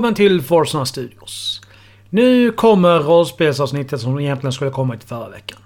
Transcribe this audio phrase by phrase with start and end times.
[0.00, 1.60] Välkommen till Forsna Studios.
[2.10, 5.58] Nu kommer rollspelsavsnittet som egentligen skulle kommit förra veckan.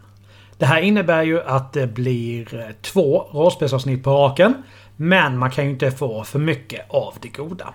[0.59, 4.62] Det här innebär ju att det blir eh, två rollspelsavsnitt på raken.
[4.97, 7.75] Men man kan ju inte få för mycket av det goda.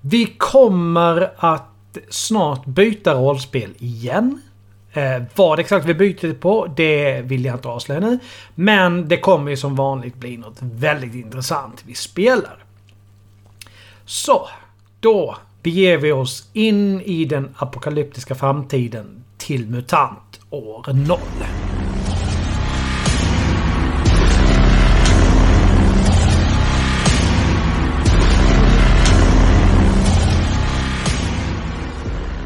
[0.00, 4.42] Vi kommer att snart byta rollspel igen.
[4.92, 8.18] Eh, vad exakt vi byter på, det vill jag inte avslöja nu.
[8.54, 12.64] Men det kommer ju som vanligt bli något väldigt intressant vi spelar.
[14.04, 14.48] Så,
[15.00, 21.18] då beger vi oss in i den apokalyptiska framtiden till MUTANT år 0.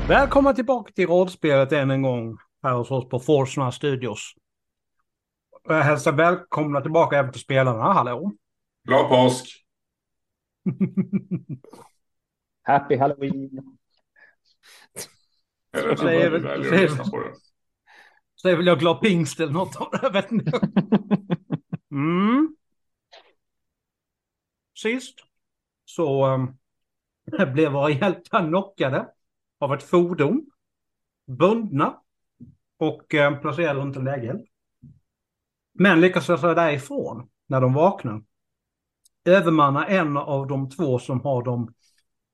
[0.09, 4.35] Välkomna tillbaka till rådspelet än en gång här hos oss på Forsna Studios.
[5.69, 7.93] Jag hälsar välkomna tillbaka även till spelarna.
[7.93, 8.33] Hallå!
[8.85, 9.65] Glad påsk!
[12.69, 13.79] Happy Halloween!
[15.99, 17.35] Säger väl- du väljer säger- att lyssna på det.
[18.35, 19.99] Så är väl jag glad pingst eller något av det.
[20.03, 20.61] Jag vet inte.
[21.91, 22.57] Mm.
[24.79, 25.15] Sist
[25.85, 26.59] så um,
[27.55, 29.09] blev våra hjältar knockade
[29.59, 30.51] av ett fordon.
[31.27, 32.01] Bundna
[32.79, 34.47] och um, placerade runt en lägenhet.
[35.73, 38.23] Men lyckas ta sig därifrån när de vaknar.
[39.25, 41.75] Övermanna en av de två som har dem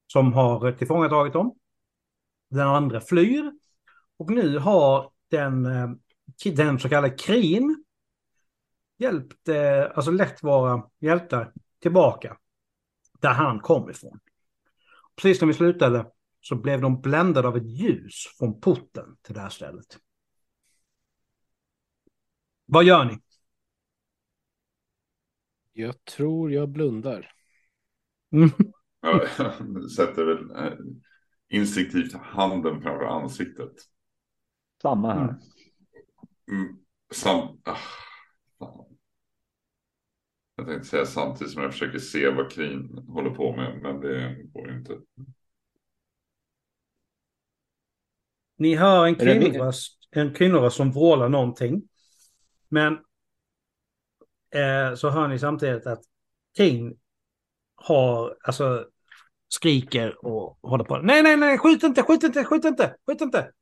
[0.06, 1.58] som har tillfångatagit dem.
[2.50, 3.52] Den andra flyr.
[4.16, 5.90] Och nu har den, eh,
[6.44, 7.84] den så kallade Krin
[8.98, 12.36] hjälpt, eh, alltså lett våra hjältar tillbaka
[13.20, 14.20] där han kom ifrån.
[15.16, 16.06] Precis när vi slutade
[16.40, 19.98] så blev de bländade av ett ljus från porten till det här stället.
[22.66, 23.18] Vad gör ni?
[25.72, 27.32] Jag tror jag blundar.
[28.32, 28.50] Mm.
[29.04, 29.30] Jag
[29.90, 30.78] sätter väl eh,
[31.48, 33.72] instinktivt handen framför ansiktet.
[34.82, 35.22] Samma här.
[35.22, 35.40] Mm.
[36.50, 36.78] Mm,
[37.10, 37.78] sam ah,
[38.58, 38.96] fan.
[40.56, 44.42] Jag tänkte säga samtidigt som jag försöker se vad Krin håller på med, men det
[44.52, 44.98] går ju inte.
[48.56, 51.88] Ni hör en kvinnoröst, en kvinnoröst som vrålar någonting.
[52.68, 52.92] Men
[54.54, 56.02] eh, så hör ni samtidigt att
[56.56, 56.98] King
[57.74, 58.88] har, alltså
[59.54, 60.98] skriker och håller på.
[60.98, 63.52] Nej, nej, nej, skjut inte, skjut inte, skjut inte, skjut inte.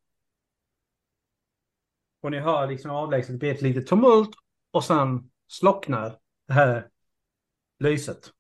[2.20, 4.30] Och ni hör liksom avlägset blir ett litet tumult
[4.70, 6.88] och sen slocknar det här
[7.78, 8.30] lyset.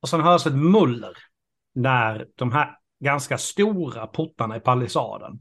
[0.00, 1.16] Och sen hörs ett muller
[1.72, 5.40] när de här ganska stora portarna i palissaden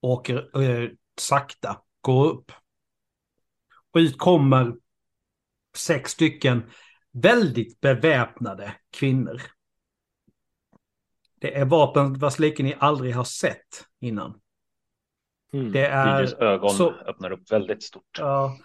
[0.00, 0.90] åker eh,
[1.20, 2.52] sakta går upp.
[3.92, 4.76] Och ut kommer
[5.76, 6.70] sex stycken
[7.12, 9.42] väldigt beväpnade kvinnor.
[11.40, 14.40] Det är vapen vars like ni aldrig har sett innan.
[15.52, 15.72] Mm.
[15.72, 18.18] Det är, Vigges ögon så- öppnar upp väldigt stort.
[18.18, 18.58] ja,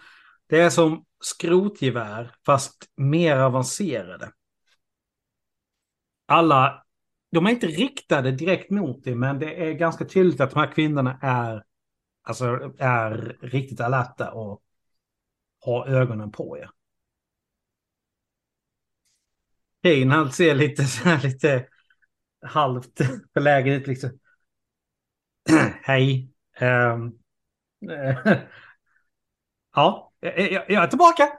[0.47, 4.31] det är som skrotgevär fast mer avancerade.
[6.25, 6.85] Alla,
[7.31, 10.72] de är inte riktade direkt mot dig men det är ganska tydligt att de här
[10.72, 11.63] kvinnorna är,
[12.23, 14.61] alltså, är riktigt alerta och
[15.66, 16.69] har ögonen på er.
[19.85, 21.67] Han ser lite så här lite
[22.46, 22.97] halvt
[23.34, 24.20] förlägen ut liksom.
[25.84, 26.29] Hej.
[26.58, 27.11] Ehm,
[27.91, 28.17] eh,
[29.76, 31.29] ja, jag, jag, jag är tillbaka.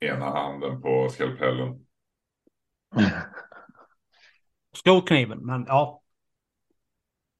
[0.00, 1.86] Ena handen på skalpellen.
[4.72, 6.02] Skrotkniven, men ja.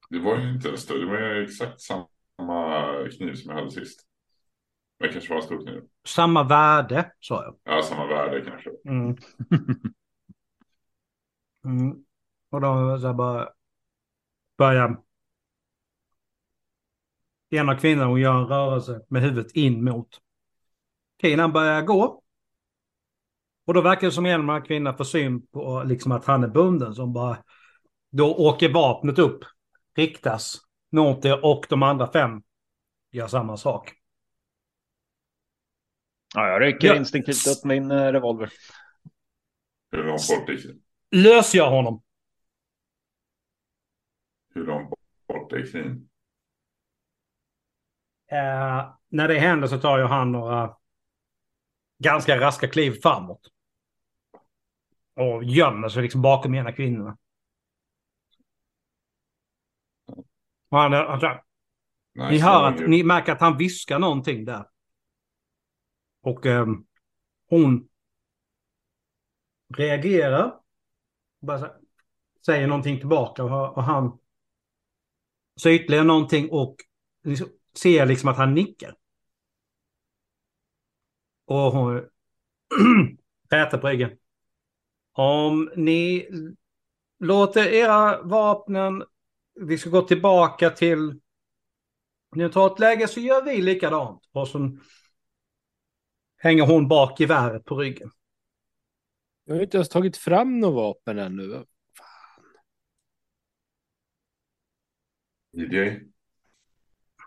[0.09, 3.71] Det var ju inte en stor, det var ju exakt samma kniv som jag hade
[3.71, 4.07] sist.
[5.01, 5.81] Men det kanske var en stor kniv.
[6.07, 7.55] Samma värde, sa jag.
[7.63, 8.69] Ja, samma värde kanske.
[8.85, 9.17] Mm.
[11.65, 12.03] Mm.
[12.49, 13.49] Och då så bara
[14.57, 14.97] börjar
[17.49, 20.07] ena kvinnan hon gör en rörelse med huvudet in mot
[21.17, 22.21] Kane börjar gå.
[23.65, 26.47] Och då verkar det som en av kvinnorna får syn på liksom att han är
[26.47, 27.37] bunden som bara
[28.11, 29.39] då åker vapnet upp,
[29.95, 30.57] riktas
[30.91, 32.41] mot det och de andra fem
[33.11, 34.00] gör samma sak.
[36.33, 36.95] Ja, jag rycker Ja.
[36.95, 38.49] instinktivt upp min eh, revolver.
[39.91, 40.75] Hur långt bort är,
[41.11, 42.03] Lösgör honom.
[44.53, 44.89] hur långt
[45.27, 46.09] bort är Krin?
[48.31, 50.77] Eh, när det händer så tar ju han några
[52.03, 53.47] ganska raska kliv framåt.
[55.15, 57.17] Och gömmer sig liksom bakom ena kvinnorna.
[60.69, 61.39] Och han, han, han,
[62.13, 64.65] Nej, ni hör att, ni märker att han viskar någonting där.
[66.21, 66.65] Och eh,
[67.49, 67.87] hon
[69.77, 70.59] reagerar.
[71.41, 71.75] Bara så här,
[72.45, 74.19] säger någonting tillbaka och, och han
[75.55, 76.75] så ytterligare någonting och
[77.23, 77.47] liksom
[77.77, 78.95] ser liksom att han nickar.
[81.45, 81.97] Och hon
[83.49, 84.17] rätar på ryggen.
[85.13, 86.29] Om ni
[87.19, 89.03] låter era vapnen,
[89.55, 91.19] vi ska gå tillbaka till
[92.35, 94.21] neutralt läge så gör vi likadant.
[94.31, 94.77] Och så
[96.41, 98.11] hänger hon bak geväret på ryggen.
[99.45, 101.65] Jag har inte ens tagit fram något vapen ännu.
[105.53, 105.99] DJ.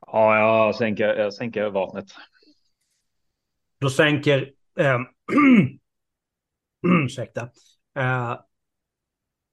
[0.06, 2.06] Ja, jag sänker, jag sänker vapnet.
[3.78, 4.52] Då sänker...
[4.78, 5.00] Eh,
[7.05, 7.49] ursäkta.
[7.96, 8.38] Eh,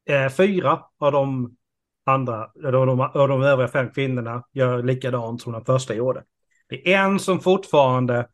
[0.06, 1.57] eh, fyra av de
[2.04, 6.24] andra, av de, av de övriga fem kvinnorna gör likadant som den första gjorde.
[6.68, 8.28] Det är en som fortfarande...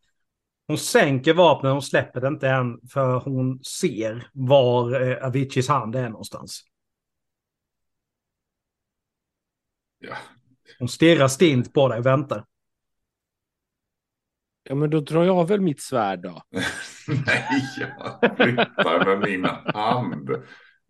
[0.68, 5.96] Hon sänker vapnet, hon släpper det inte än för hon ser var eh, Aviciis hand
[5.96, 6.64] är någonstans.
[10.00, 10.16] Ja.
[10.80, 12.46] Hon stirrar stint på dig och väntar.
[14.64, 16.42] Ja, men då drar jag väl mitt svärd då.
[17.26, 17.48] nej,
[17.80, 20.30] jag flyttar med min hand.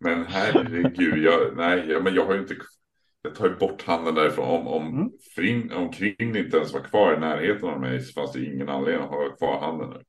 [0.00, 2.54] Men herregud, jag, nej, men jag har ju inte...
[3.22, 4.48] Jag tar ju bort handen därifrån.
[4.48, 5.10] Om, om, Mm.
[5.34, 8.68] Frin, om Kring inte ens var kvar i närheten av mig så fanns det ingen
[8.68, 9.90] anledning att ha kvar handen.
[9.90, 10.04] Nu.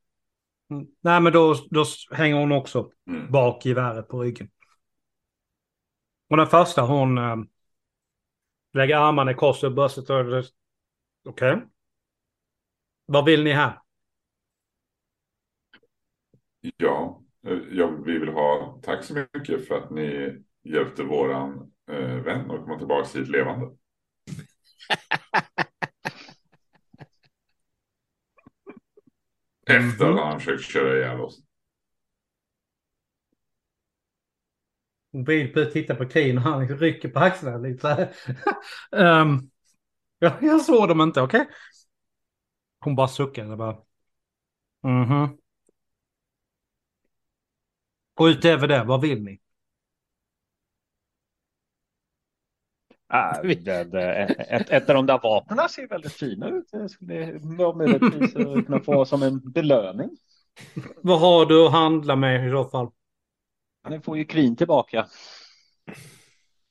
[0.76, 0.88] Mm.
[1.02, 3.32] Nej, men då, då hänger hon också Mm.
[3.32, 4.50] bak i geväret på ryggen.
[6.30, 7.36] Och den första hon äh,
[8.74, 10.10] lägger armarna i kors över bröstet.
[10.10, 11.54] Okej.
[11.54, 11.66] Okay.
[13.06, 13.80] Vad vill ni här?
[16.78, 22.16] Ja, eh, jag, vi vill ha tack så mycket för att ni hjälpte våran eh,
[22.24, 23.66] vän att komma tillbaka hit levande.
[29.70, 31.44] Efter att han försökt köra ihjäl oss.
[35.12, 38.14] Brad tittar på Kane och han rycker på axlarna lite så här.
[39.22, 39.52] um,
[40.20, 41.42] ja, jag såg dem inte, okej?
[41.42, 41.54] Okay?
[42.80, 43.78] Hon bara suckar och bara...
[44.84, 45.38] Mhm.
[48.16, 49.40] Och utöver det, vad vill ni?
[53.12, 54.14] Ah, det, det,
[54.50, 56.70] ett, ett av de där vapnen ser väldigt fina ut.
[56.72, 57.40] Det skulle
[57.76, 60.10] möjligtvis kunna få som en belöning.
[61.02, 62.92] Vad har du att handla med i så fall?
[63.90, 65.08] Ni får ju Krin tillbaka.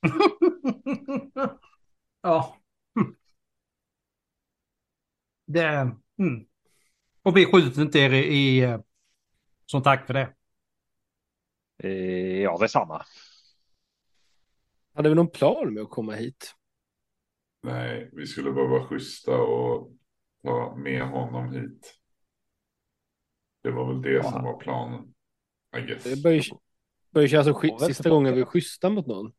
[2.21, 2.57] ja.
[5.45, 5.65] Det...
[6.19, 6.45] Mm.
[7.23, 8.77] Och vi skjuter inte er i, i
[9.65, 10.33] som tack för det.
[11.83, 13.05] Eh, ja, detsamma.
[14.99, 16.55] Hade vi någon plan med att komma hit?
[17.63, 19.91] Nej, vi skulle bara vara schyssta och
[20.43, 21.95] ta med honom hit.
[23.63, 24.23] Det var väl det Ja.
[24.31, 25.13] som var planen.
[25.77, 26.03] I guess.
[26.03, 26.43] Det börjar,
[27.11, 29.31] börjar kännas som sk- sista gången vi är schyssta mot någon.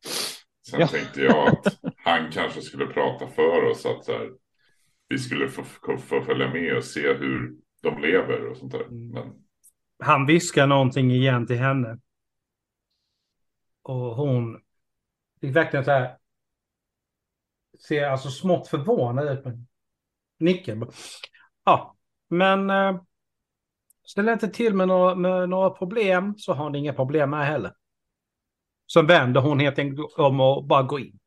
[0.69, 0.87] Sen Ja.
[0.87, 3.85] tänkte jag att han kanske skulle prata för oss.
[3.85, 4.31] Att så här,
[5.07, 8.83] vi skulle få, få, få följa med och se hur de lever och sånt där.
[8.83, 9.07] Mm.
[9.09, 9.33] Men
[9.99, 11.99] Han viskar någonting igen till henne.
[13.83, 14.61] Och hon
[15.41, 16.17] det är verkligen så här.
[17.87, 19.45] Ser alltså smått förvånad ut.
[19.45, 19.67] men
[20.39, 20.87] Nickar.
[21.63, 21.95] Ja,
[22.29, 23.01] men eh,
[24.07, 27.73] ställ inte till med några, med några problem så har ni inga problem med heller.
[28.85, 31.19] Så vänder hon helt enkelt om och bara går in.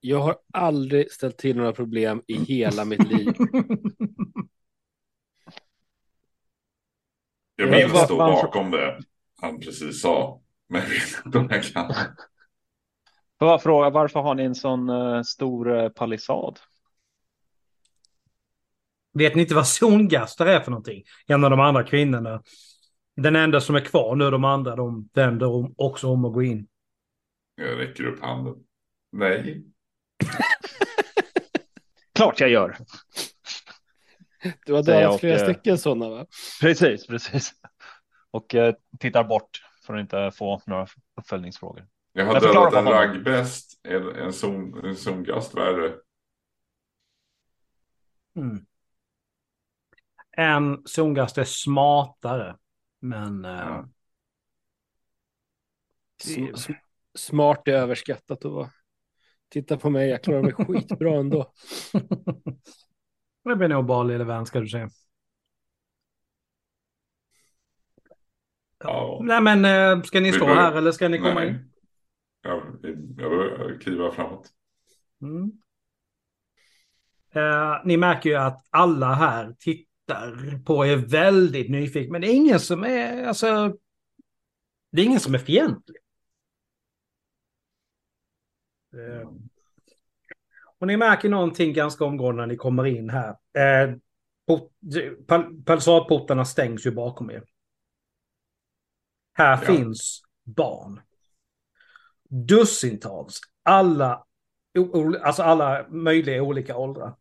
[0.00, 3.28] Jag har aldrig ställt till några problem i hela mitt liv.
[7.56, 9.00] jag Ja, vill stå bakom det
[9.40, 10.40] han precis sa.
[10.68, 11.94] Men jag vet inte om jag kan.
[13.40, 16.58] Får jag fråga varför har ni en sån eh, stor uh, palissad?
[19.12, 21.02] Vet ni inte vad zongastar är för någonting?
[21.26, 22.42] En av de andra kvinnorna.
[23.16, 26.44] Den enda som är kvar nu, de andra, de vänder om, också om och går
[26.44, 26.66] in.
[27.54, 28.54] Jag räcker upp handen.
[29.12, 29.64] Nej.
[32.14, 32.76] Klart jag gör.
[34.66, 36.26] Du har dödat och, flera eh, stäcken sådana va?
[36.60, 37.52] Precis, precis.
[38.30, 40.86] Och eh, tittar bort för att inte få några
[41.20, 41.86] uppföljningsfrågor.
[42.12, 43.80] Jag har Jag dödat en raggbäst.
[43.82, 45.94] En, en, zon, en zongast värre.
[48.36, 48.66] Mm.
[50.36, 52.56] En zongast är smartare.
[53.00, 53.44] Men...
[53.44, 53.88] eh, Ja.
[56.24, 56.74] Sm-
[57.14, 58.70] smart är överskattat att vara.
[59.48, 61.52] Titta på mig, jag klarar mig skitbra ändå.
[63.44, 64.88] det blir nog bra lille vän ska du se.
[68.78, 69.20] Ja.
[69.24, 71.69] Nej men eh, ska ni stå här eller ska ni komma in?
[72.42, 72.62] Jag,
[73.18, 74.48] jag kliva framåt.
[75.22, 75.52] Mm.
[77.32, 82.10] Eh, ni märker ju att alla här tittar på er väldigt nyfiket.
[82.12, 83.76] Men det är ingen som är, alltså...
[84.92, 85.96] Det är ingen som är fientlig.
[88.94, 89.28] Eh,
[90.78, 93.30] Och ni märker någonting ganska omgående när ni kommer in här.
[93.30, 93.94] Eh,
[95.26, 97.44] pal- Palisadportarna stängs ju bakom er.
[99.32, 99.56] Här Ja.
[99.76, 101.00] finns barn.
[102.30, 103.40] Dussintals.
[103.62, 104.24] Alla,
[105.22, 107.16] alltså alla möjliga olika åldrar.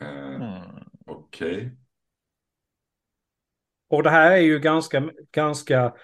[0.00, 0.84] Eh, Mm.
[1.06, 1.76] Okej.
[3.88, 5.94] Och det här är ju ganska, ganska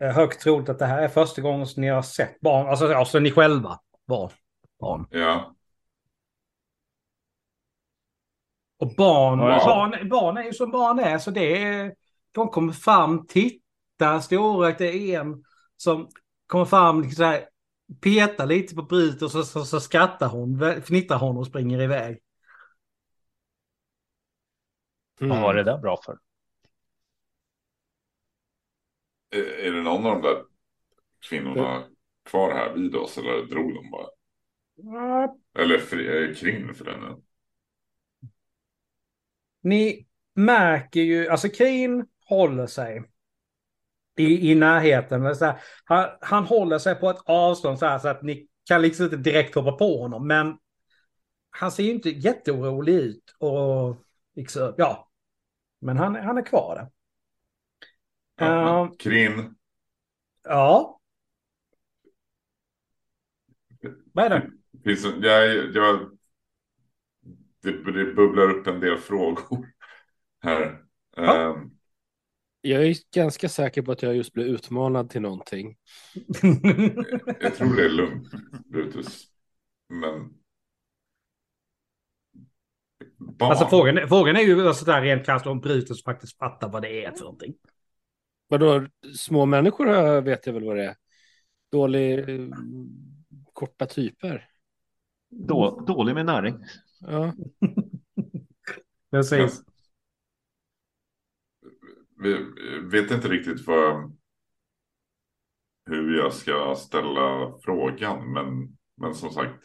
[0.00, 2.68] eh, högt troligt att det här är första gången som ni har sett barn.
[2.68, 4.32] Alltså, alltså ni själva var
[4.78, 5.06] barn.
[5.10, 5.54] Ja.
[8.78, 9.62] Och barn, ja.
[9.66, 11.18] barn, barn är ju som barn är.
[11.18, 11.94] Så det är,
[12.32, 14.78] de kommer fram, tittar storögt.
[14.78, 15.44] Det är en
[15.76, 16.08] som
[16.54, 17.48] kommer fram, liksom så här,
[18.00, 22.22] petar lite på Bryt och så, så, så skrattar hon, fnittrar hon och springer iväg.
[25.20, 26.18] Vad var det där bra för?
[29.30, 30.44] Är, är det någon av de där
[31.28, 31.88] kvinnorna
[32.24, 34.08] kvar här vid oss eller drog de bara?
[35.58, 37.22] Eller fri, eh, kring för den.
[39.60, 43.13] Ni märker ju, alltså Krin håller sig
[44.16, 45.36] i, i närheten.
[45.36, 48.82] Så här, han, han håller sig på ett avstånd så här så att ni kan
[48.82, 50.26] liksom inte direkt hoppa på honom.
[50.26, 50.58] Men
[51.50, 53.36] han ser ju inte jätteorolig ut.
[53.38, 53.96] Och
[54.36, 55.08] liksom, ja.
[55.80, 56.88] Men han, han är kvar där.
[58.36, 59.54] Ja, men Krin,
[60.44, 61.00] ja.
[64.12, 64.50] Vad är det?
[64.84, 66.18] finns, jag, jag,
[67.62, 69.66] det, det bubblar upp en del frågor
[70.42, 70.82] här.
[71.16, 71.36] Ja.
[71.36, 71.70] Ehm,
[72.66, 75.76] Jag är ganska säker på att jag just blev utmanad till någonting.
[77.40, 78.28] jag tror det är lugnt,
[78.66, 79.24] Brutus.
[79.88, 80.34] Men...
[83.18, 83.50] Barn.
[83.50, 87.04] alltså frågan, frågan är ju alltså där rent krasst om Brutus faktiskt fattar vad det
[87.04, 87.54] är för någonting.
[88.48, 90.96] Vadå, små människor vet jag väl vad det är.
[91.72, 92.48] Dålig, eh,
[93.52, 94.48] korta typer.
[95.30, 96.64] Då, dålig med näring.
[97.00, 97.32] Ja.
[99.10, 99.62] Precis.
[102.16, 102.52] Vi
[102.82, 104.16] vet inte riktigt vad,
[105.86, 108.32] hur jag ska ställa frågan.
[108.32, 109.64] Men, men som sagt,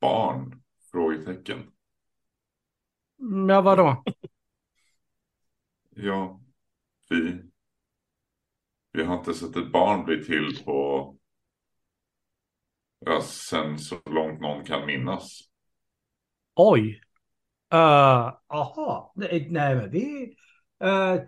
[0.00, 0.62] barn?
[0.90, 1.70] Frågetecken.
[3.48, 4.04] Ja, vadå?
[6.02, 6.40] Ja,
[7.08, 7.42] vi,
[8.92, 11.16] vi har inte sett ett barn bli till på
[12.98, 15.40] ja, sen så långt någon kan minnas.
[16.54, 17.02] Oj.
[17.74, 19.12] Uh, aha.
[19.16, 20.36] Nej, men vi...
[20.84, 21.22] Uh,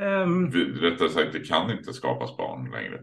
[0.00, 3.02] um, Vi, rättare sagt, det kan inte skapas barn längre.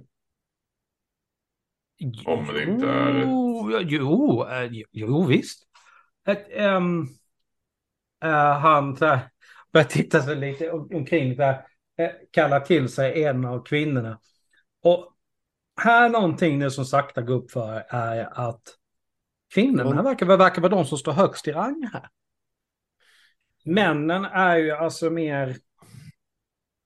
[2.25, 5.63] Om det inte är- Jo, jo, eh, jo, visst.
[6.27, 7.01] Ett, ehm,
[8.24, 9.19] eh, han så här,
[9.74, 11.65] börjar titta sig lite om- omkring, så här,
[11.98, 14.19] eh, kallar till sig en av kvinnorna.
[14.83, 15.13] Och
[15.81, 18.62] här någonting nu som sakta går upp för är att
[19.53, 20.01] kvinnorna Ja.
[20.01, 22.10] verkar, verkar vara de som står högst i rang här.
[23.65, 25.55] Männen är ju alltså mer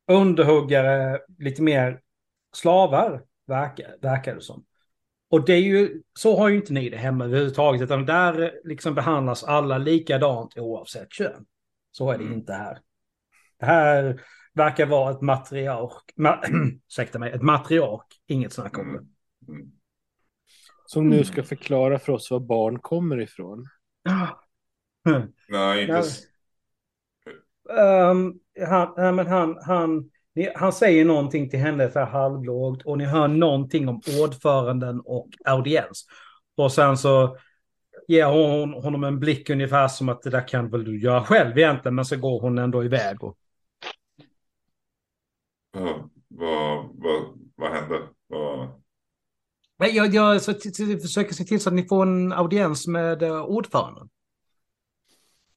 [0.08, 2.02] underhuggare, lite mer
[2.56, 4.66] slavar, verkar, verkar det som.
[5.30, 8.96] Och det är ju, så har ju inte ni det hemma överhuvudtaget, utan där liksom
[8.96, 11.46] behandlas alla likadant oavsett kön.
[11.92, 12.38] Så är det Mm.
[12.38, 12.80] inte här.
[13.60, 14.22] Det här
[14.54, 16.42] verkar vara ett matriark, ma,
[16.88, 19.00] ursäkta mig, ett matriark, inget snack om det.
[19.00, 19.62] Mm.
[19.62, 19.72] Mm.
[20.86, 23.66] Som nu ska förklara för oss var barn kommer ifrån.
[25.48, 25.94] Nej, inte...
[25.94, 26.04] Ja.
[28.68, 32.98] Han, nej, men han, han, ni, han säger någonting till henne så här halvlågt och
[32.98, 36.06] ni hör någonting om ordföranden och audiens.
[36.58, 37.38] Och sen så
[38.08, 41.58] ger hon honom en blick ungefär som att det där kan väl du göra själv
[41.58, 43.24] egentligen, men så går hon ändå iväg.
[43.24, 43.38] Och,
[45.76, 48.02] Ja, vad, vad, vad hände?
[48.28, 48.82] Vad...
[49.78, 50.54] Nej, jag, jag så,
[51.02, 54.10] försöker se till så att ni får en audiens med uh, ordföranden.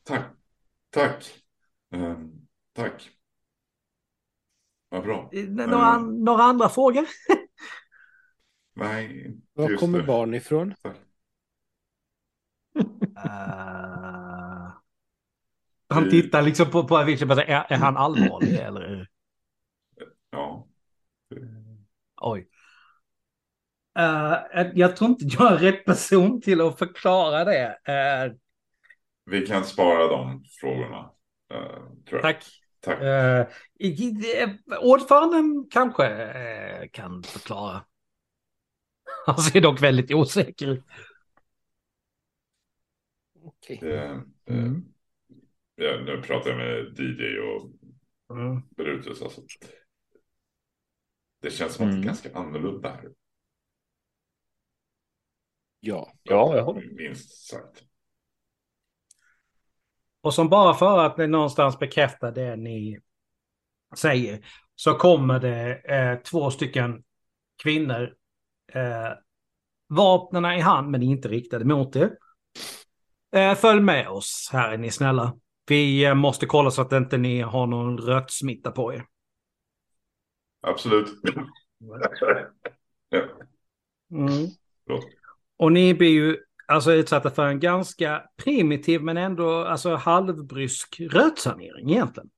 [0.03, 0.25] Tack.
[0.91, 1.25] Tack.
[1.93, 2.38] Ehm,
[2.79, 3.11] tack.
[4.89, 5.31] Vad bra.
[5.33, 6.25] Eh, Några, Mm.
[6.25, 7.07] några andra frågor?
[8.75, 10.05] Nej, Var kommer det.
[10.05, 10.75] barn ifrån?
[13.17, 14.73] Eh,
[15.89, 19.09] han tittar liksom på, på Avicii och bara, är, är han allvarlig eller?
[20.31, 20.67] Ja.
[22.21, 22.49] Oj.
[23.99, 24.37] Eh,
[24.75, 27.79] jag tror inte jag är rätt person till att förklara det.
[27.85, 28.33] Eh,
[29.25, 31.11] Vi kan spara de frågorna.
[32.09, 32.23] tror jag.
[32.23, 32.45] tack.
[32.81, 33.03] Tack.
[33.03, 33.47] Uh,
[34.83, 37.85] ordföranden kanske eh, kan förklara.
[39.27, 40.85] Han ser dock väldigt osäker ut.
[43.43, 43.79] Okej.
[43.83, 44.85] Eh, eh, Mm.
[45.75, 47.71] ja, nu pratar jag med DJ och
[48.31, 48.63] Mm.
[48.77, 49.23] Brutus.
[49.23, 49.43] Alltså.
[51.41, 52.03] Det känns som att det Mm.
[52.03, 53.11] är ganska annorlunda här.
[55.81, 56.13] Ja.
[56.23, 57.85] Ja, jag håller Minst sagt.
[60.29, 63.01] Och som bara för att ni någonstans bekräftar det ni
[63.97, 67.03] säger så kommer det eh, två stycken
[67.63, 68.15] kvinnor.
[68.73, 69.13] Eh,
[69.89, 72.11] vapnen i hand men inte riktade mot er.
[73.33, 75.37] Eh, följ med oss här är ni snälla.
[75.67, 79.07] Vi eh, måste kolla så att inte ni har någon rötsmitta på er.
[80.61, 81.09] Absolut.
[83.09, 83.21] ja,
[84.11, 84.47] Mm.
[85.57, 86.37] Och ni blir ju
[86.69, 92.31] alltså utsatta för en ganska primitiv men ändå alltså halvbrysk rötsanering egentligen.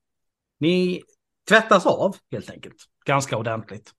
[0.59, 1.03] Ni
[1.49, 2.77] tvättas av helt enkelt.
[3.07, 3.91] Ganska ordentligt.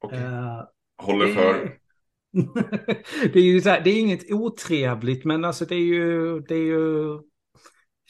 [0.00, 0.18] Okej.
[0.18, 0.64] Eh,
[1.02, 1.78] Håller för.
[3.32, 6.54] det är ju så här, det är inget otrevligt men alltså det är ju, det
[6.54, 7.18] är ju,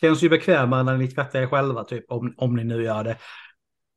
[0.01, 3.19] känns ju bekvämare när ni tvättar er själva typ om, om ni nu gör det.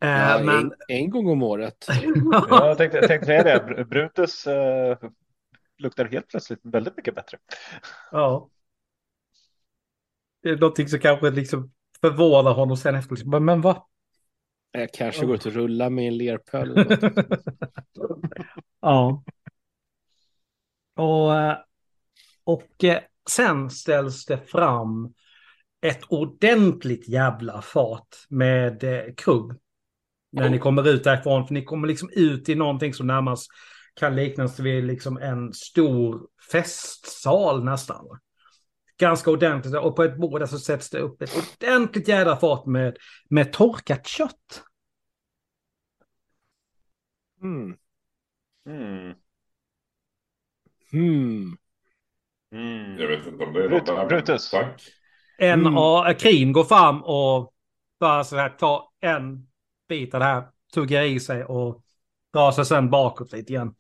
[0.04, 1.88] Eh, Ja, men, en, en gång om året.
[2.50, 3.66] Ja, jag tänkte, jag tänkte säga det.
[3.68, 4.98] Br- Brutus eh,
[5.82, 7.38] luktar helt plötsligt väldigt mycket bättre.
[8.12, 8.50] ja.
[10.44, 11.72] Det är någonting som kanske liksom
[12.02, 13.16] förvånar honom sen efter.
[13.16, 13.82] Liksom, men, men vad?
[14.72, 16.98] Jag kanske går ut och rullar med en lerpöl.
[18.84, 19.24] Ja.
[20.96, 21.58] Och, eh,
[22.44, 25.14] och eh, sen ställs det fram
[25.82, 29.60] ett ordentligt jävla fat med eh, krubb.
[30.32, 33.52] När ni kommer ut därifrån, för ni kommer liksom ut i någonting som närmast
[33.94, 38.06] kan liknas vid liksom en stor festsal nästan.
[38.98, 42.98] Ganska ordentligt, och på ett bord så sätts det upp ett ordentligt jävla fat med,
[43.30, 44.64] med torkat kött.
[47.42, 47.78] Mm.
[48.70, 49.14] Mm.
[50.92, 51.58] Hmm.
[52.52, 52.98] Mm.
[53.00, 54.10] Jag vet inte om det är Brut- något.
[54.10, 54.52] Brutus.
[54.52, 54.82] Tack.
[55.38, 55.78] En Mm.
[55.78, 57.54] av Krim går fram och
[58.00, 59.48] bara så här tar en
[59.88, 61.84] bit av det här, tuggar i sig och
[62.34, 63.76] drar sig sen bakåt lite grann.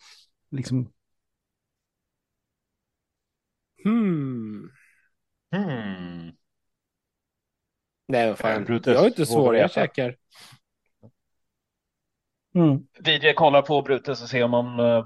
[0.52, 0.92] Liksom,
[3.84, 4.70] Hmm.
[5.52, 6.32] Hmm.
[8.08, 8.70] Nej, vad fan.
[8.88, 9.74] Jag är inte vågar svår, jag äta.
[9.74, 10.16] käkar.
[12.56, 12.88] mm.
[13.06, 15.06] DJ kollar på Brutus och ser om man, eh,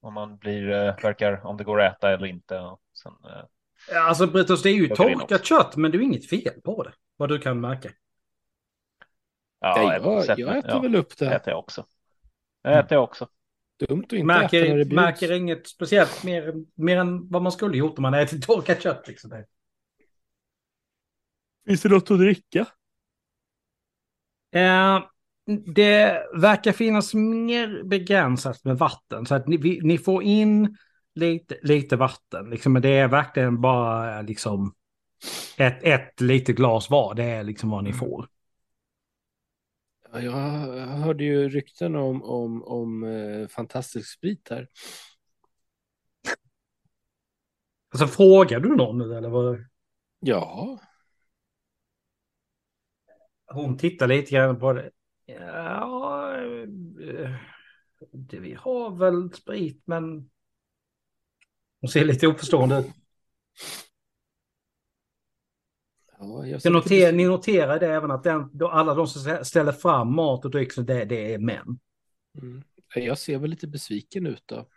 [0.00, 2.58] om man blir, eh, verkar, om det går att äta eller inte.
[2.58, 3.44] Och Sen, eh,
[3.92, 6.92] Ja, Alltså Brutus, det är ju torkat kött, men det är inget fel på det.
[7.16, 7.90] Vad du kan märka.
[9.60, 11.34] ja, Ja, jag, har jag, jag äter ja, väl upp det det.
[11.36, 11.84] äter jag också.
[12.62, 13.28] Det äter jag också.
[13.88, 14.90] Dumt att inte äta när det Märker, bjuds.
[14.90, 19.08] märker inget speciellt mer, mer än vad man skulle gjort om man ätit torkat kött.
[19.08, 19.44] Liksom.
[21.66, 22.66] Finns det något att dricka?
[24.54, 25.00] Eh,
[25.74, 29.26] det verkar finnas mer begränsat med vatten.
[29.26, 30.76] Så att ni, vi, ni får in
[31.14, 32.50] lite, lite vatten.
[32.50, 34.74] Liksom, men det är verkligen bara liksom,
[35.56, 37.14] ett, ett litet glas var.
[37.14, 38.26] Det är liksom vad ni får.
[40.12, 40.20] Ja,
[40.76, 44.68] Jag hörde ju rykten om, om, om eh, fantastisk sprit här.
[47.90, 49.28] Alltså frågar du någon nu eller?
[49.28, 49.64] Vad?
[50.20, 50.78] Ja,
[53.48, 54.90] Hon tittar lite grann på det.
[55.26, 57.34] Ja, eh,
[58.12, 60.30] det, vi har väl sprit men...
[61.80, 62.86] Hon ser lite oförstående ut.
[66.20, 70.44] Ja noter, ni noterar det även att den, då alla de som ställer fram mat
[70.44, 71.78] och dryck, det, det är män.
[72.42, 72.62] Mm.
[72.94, 74.68] Jag ser väl lite besviken ut då.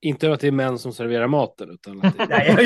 [0.00, 2.56] Inte att det är män som serverar maten, utan att det är...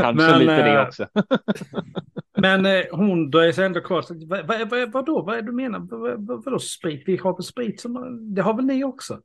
[0.00, 1.06] Kanske lite det också.
[2.40, 4.04] Men hon dröjer sig ändå kvar.
[4.26, 5.78] Vad, vad, vad, vadå, vad är du menar?
[5.78, 7.02] Vad, vad, vadå sprit?
[7.06, 9.20] Vi har väl sprit som, det har väl ni också?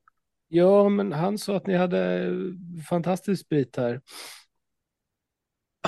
[0.56, 4.02] Ja, men han sa att ni hade eh, fantastisk sprit här.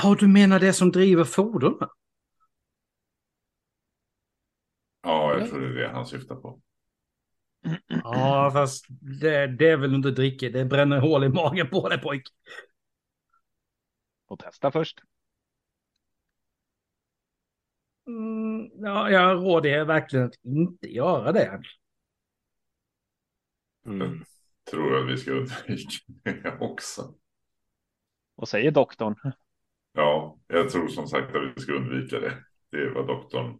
[0.04, 1.90] Ja, du menar det som driver fordonen?
[5.04, 5.48] Ja, jag Ja.
[5.48, 6.62] tror det är det han syftar på.
[8.04, 8.86] Ja, fast
[9.22, 10.50] det, det är väl inte dricka.
[10.50, 12.24] Det bränner hål i magen på dig pojk.
[14.28, 15.00] Och testa först.
[18.08, 21.62] Mm, ja, jag råder er verkligen att inte göra det.
[23.86, 24.24] Mm.
[24.70, 25.90] Tror att vi ska undvika
[26.24, 27.14] det också.
[28.36, 29.16] Och säger doktorn.
[29.94, 32.44] Ja, jag tror som sagt att vi ska undvika det.
[32.72, 33.60] Det är vad doktorn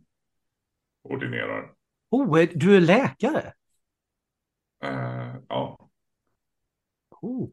[1.04, 1.74] ordinerar.
[2.10, 3.54] Oh, du är läkare?
[4.84, 5.90] Eh, ja,
[7.22, 7.50] Oh.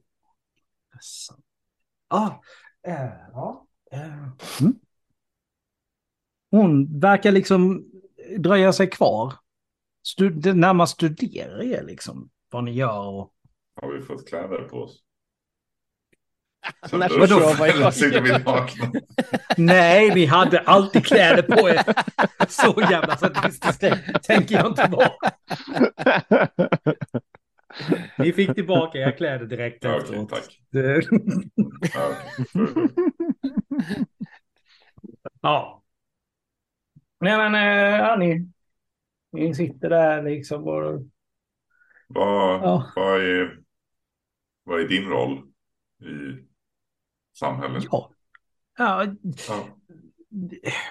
[0.93, 1.45] intressant.
[2.09, 2.31] Ah,
[2.83, 3.67] ja.
[3.91, 4.23] eh,
[4.61, 4.75] mm.
[6.51, 7.91] Hon verkar liksom
[8.39, 9.35] dröja sig kvar.
[10.03, 12.31] Stud närmast studerar er liksom.
[12.51, 13.33] Vad ni gör och...
[13.83, 15.01] har vi fått kläder på oss?
[16.91, 17.55] Så Annars Vadå?
[17.83, 18.93] vad sitter vi nakna.
[19.57, 21.83] Nej, ni hade alltid kläder på er.
[22.49, 23.85] Så jävla sadistiskt
[24.23, 25.11] tänker jag inte vara.
[28.19, 30.29] Ni fick tillbaka era kläder direkt Ja, okej, efteråt.
[30.31, 30.61] tack.
[30.71, 31.03] Det-
[31.95, 32.13] Ja,
[32.49, 32.89] okej.
[35.41, 35.83] Ja.
[37.21, 38.49] Nej men, eh, ja, ni,
[39.33, 41.03] ni sitter där liksom och...
[42.09, 42.93] Vad, Ja.
[42.97, 43.59] vad, är,
[44.65, 45.39] vad är din roll
[46.01, 46.45] i
[47.33, 47.85] samhället?
[47.91, 48.11] Ja.
[48.79, 49.07] Ja,
[49.49, 49.69] Ja.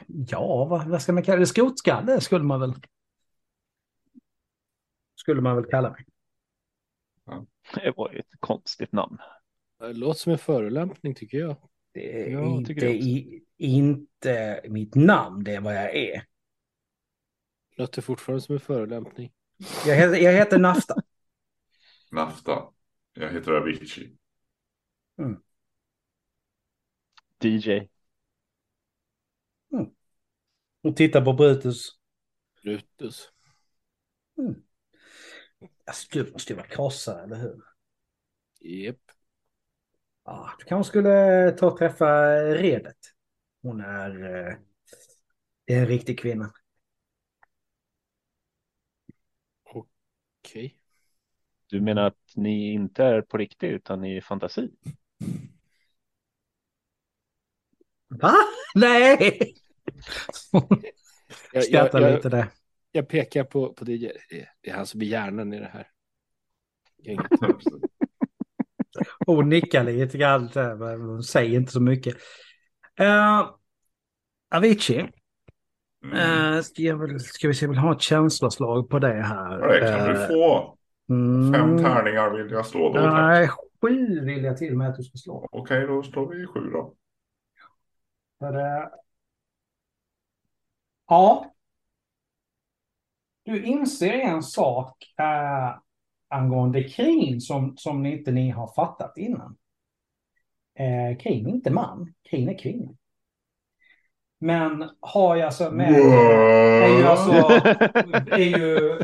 [0.07, 1.45] ja vad, vad ska man kalla det?
[1.45, 2.73] Skotskalle skulle man väl...
[5.15, 6.05] Skulle man väl kalla mig.
[7.75, 9.17] Det var ju ett konstigt namn.
[9.79, 11.55] Det låter som en förolämpning tycker jag.
[11.91, 16.25] Det är Ja, jag inte, i, inte mitt namn, det är vad jag är.
[17.77, 19.31] Låter fortfarande som en förolämpning.
[19.85, 20.95] Jag heter, jag heter Nafta.
[22.11, 22.72] Nafta.
[23.13, 24.17] Jag heter Avicii.
[27.43, 27.89] DJ.
[30.81, 31.89] Och tittar på Brutus.
[32.61, 33.29] Brutus.
[35.85, 37.63] Alltså, du måste ju vara krossad, eller hur?
[38.59, 38.99] Jep.
[40.23, 42.97] Ja, du kanske skulle ta och träffa Redet.
[43.61, 44.57] Hon är, eh,
[45.65, 46.53] det är en riktig kvinna.
[50.43, 50.82] Okej.
[51.73, 54.69] Du menar att ni inte är på riktigt utan i fantasi?
[58.07, 58.33] Va?
[58.75, 59.53] Nej!
[61.53, 62.45] Jag, Skrattar jag, lite där.
[62.91, 63.97] jag pekar på, på DJ.
[64.29, 65.87] Det- Det är han som är hjärnan i det här.
[69.25, 70.49] Hon nickar lite grann,
[71.01, 72.15] hon säger inte så mycket.
[73.01, 73.49] Uh,
[74.55, 75.09] Avicii,
[76.05, 76.53] Mm.
[76.55, 79.59] uh, ska, jag väl, ska vi se, jag vill ha ett känsloslag på det här.
[79.59, 80.77] Ja, det kan du Eh, få.
[81.09, 82.93] Mm, Fem tärningar vill jag slå då.
[82.93, 83.13] tack.
[83.13, 83.49] Nej,
[83.81, 85.47] sju vill jag till med att du ska slå.
[85.51, 86.93] Okej, då slår vi sju då.
[88.39, 88.91] För det...
[91.07, 91.53] Ja.
[93.43, 95.77] Du inser en sak äh,
[96.27, 99.57] angående Krin som, som ni inte ni har fattat innan.
[100.75, 102.91] Eh, Krin är inte man, Krin är kvinna.
[104.39, 105.93] Men har jag alltså med...
[105.93, 107.31] Är ju alltså...
[108.31, 108.99] Är ju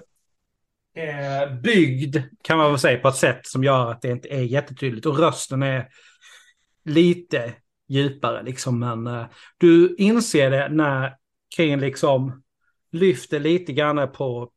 [0.95, 4.41] eh, byggd, kan man väl säga, på ett sätt som gör att det inte är
[4.41, 5.05] jättetydligt.
[5.05, 5.87] Och rösten är
[6.85, 7.53] lite
[7.87, 8.79] djupare liksom.
[8.79, 9.25] Men eh,
[9.57, 11.15] du inser det när
[11.55, 12.43] Kane liksom
[12.91, 14.51] lyfter lite grann på,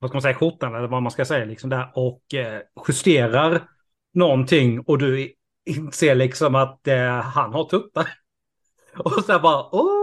[0.00, 3.68] vad ska man säga, skjortan eller vad man ska säga liksom där och eh, justerar
[4.14, 5.34] någonting och du
[5.64, 8.08] inser liksom att eh, han har tuppar.
[8.98, 10.01] Och så bara, åh,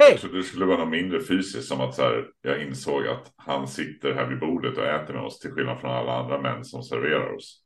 [0.00, 0.10] hej!
[0.10, 3.32] Jag trodde det skulle vara något mindre fysiskt som att så här, jag insåg att
[3.36, 6.64] han sitter här vid bordet och äter med oss till skillnad från alla andra män
[6.64, 7.62] som serverar oss.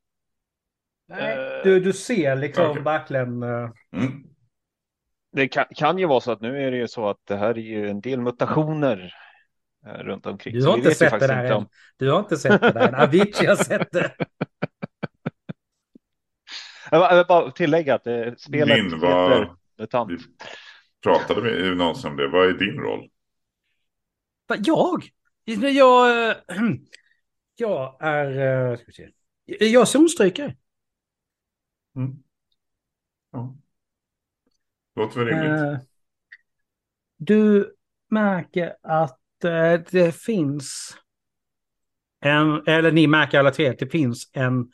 [1.09, 2.83] Nej, Du, du ser liksom Okej.
[2.83, 3.43] verkligen...
[3.43, 4.11] eh, Mm.
[5.33, 7.49] Det kan, kan ju vara så att nu är det ju så att det här
[7.49, 9.15] är ju en del mutationer
[9.87, 10.55] eh, runt omkring.
[10.55, 11.67] Du har inte sett det inte än.
[11.97, 12.95] Du har inte sett det där än.
[12.95, 14.13] Avicii har sett det.
[16.91, 20.11] Jag vill bara tillägga att eh, spelet Min var- heter MUTANT.
[21.05, 22.29] Vi pratade med någonsin om det.
[22.29, 23.11] Vad är din roll?
[24.59, 25.05] Jag?
[25.45, 26.37] Jag, eh,
[27.57, 28.71] jag är...
[28.71, 29.09] eh, Ska vi se.
[29.45, 30.57] Jag är zonstrykare.
[31.97, 32.13] Mm.
[33.33, 33.57] Ja.
[34.97, 35.61] Låter väl rimligt.
[35.61, 35.79] Eh,
[37.17, 37.75] Du
[38.11, 39.21] märker att
[39.91, 40.97] det finns
[42.21, 44.73] en, eller ni märker alla tre att det finns en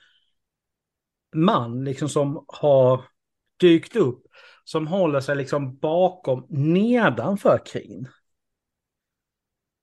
[1.35, 3.05] man liksom som har
[3.57, 4.23] dykt upp
[4.70, 8.09] som håller sig liksom bakom nedanför Krin.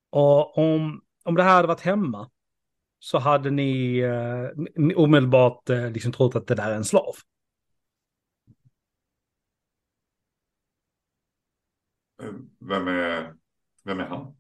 [0.10, 2.32] Och om, om det här hade varit hemma
[3.00, 7.16] så hade ni eh, omedelbart eh, liksom trott att det där är en slav.
[12.24, 13.34] Eh, Vem är,
[13.84, 14.36] vem är han?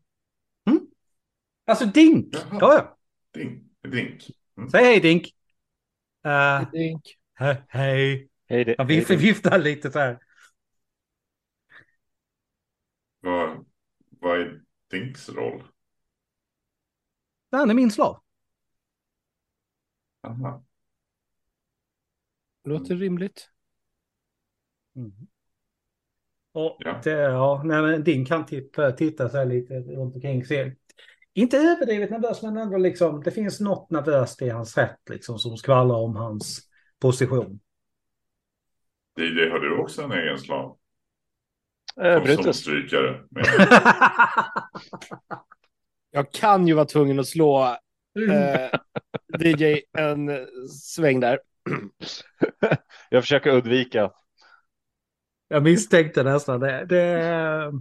[1.65, 2.33] Alltså Dink!
[2.33, 2.57] Jaha.
[2.61, 2.97] Ja, ja.
[3.33, 3.63] Dink.
[3.83, 4.23] Dink.
[4.71, 5.27] Säg hej Dink!
[6.25, 7.03] Uh, Dink.
[7.33, 8.29] he hej!
[8.49, 10.26] Hej, det, Han hej, viftar lite så här.
[13.27, 13.65] Vad,
[14.09, 14.61] vad är
[14.91, 15.63] Dinks roll?
[17.51, 18.19] Han är min slav.
[20.23, 20.63] Aha.
[22.63, 23.49] Låter rimligt.
[26.51, 27.01] Och Ja.
[27.03, 30.45] det, ja, nej, men Dink kan titta, titta så här lite runt omkring.
[30.45, 30.75] Se.
[31.33, 35.57] Inte överdrivet nervös, men ändå liksom, det finns något nervöst i hans rätt liksom, som
[35.57, 37.59] skvallrar om hans position.
[39.19, 40.77] DJ, har du också en egen slav?
[42.03, 42.67] Eh, Brutus.
[46.11, 47.77] Jag kan ju vara tvungen att slå
[48.29, 48.69] eh,
[49.39, 51.39] DJ en sväng där.
[53.09, 54.11] Jag försöker undvika.
[55.47, 56.85] Jag misstänkte nästan det.
[56.85, 57.71] det...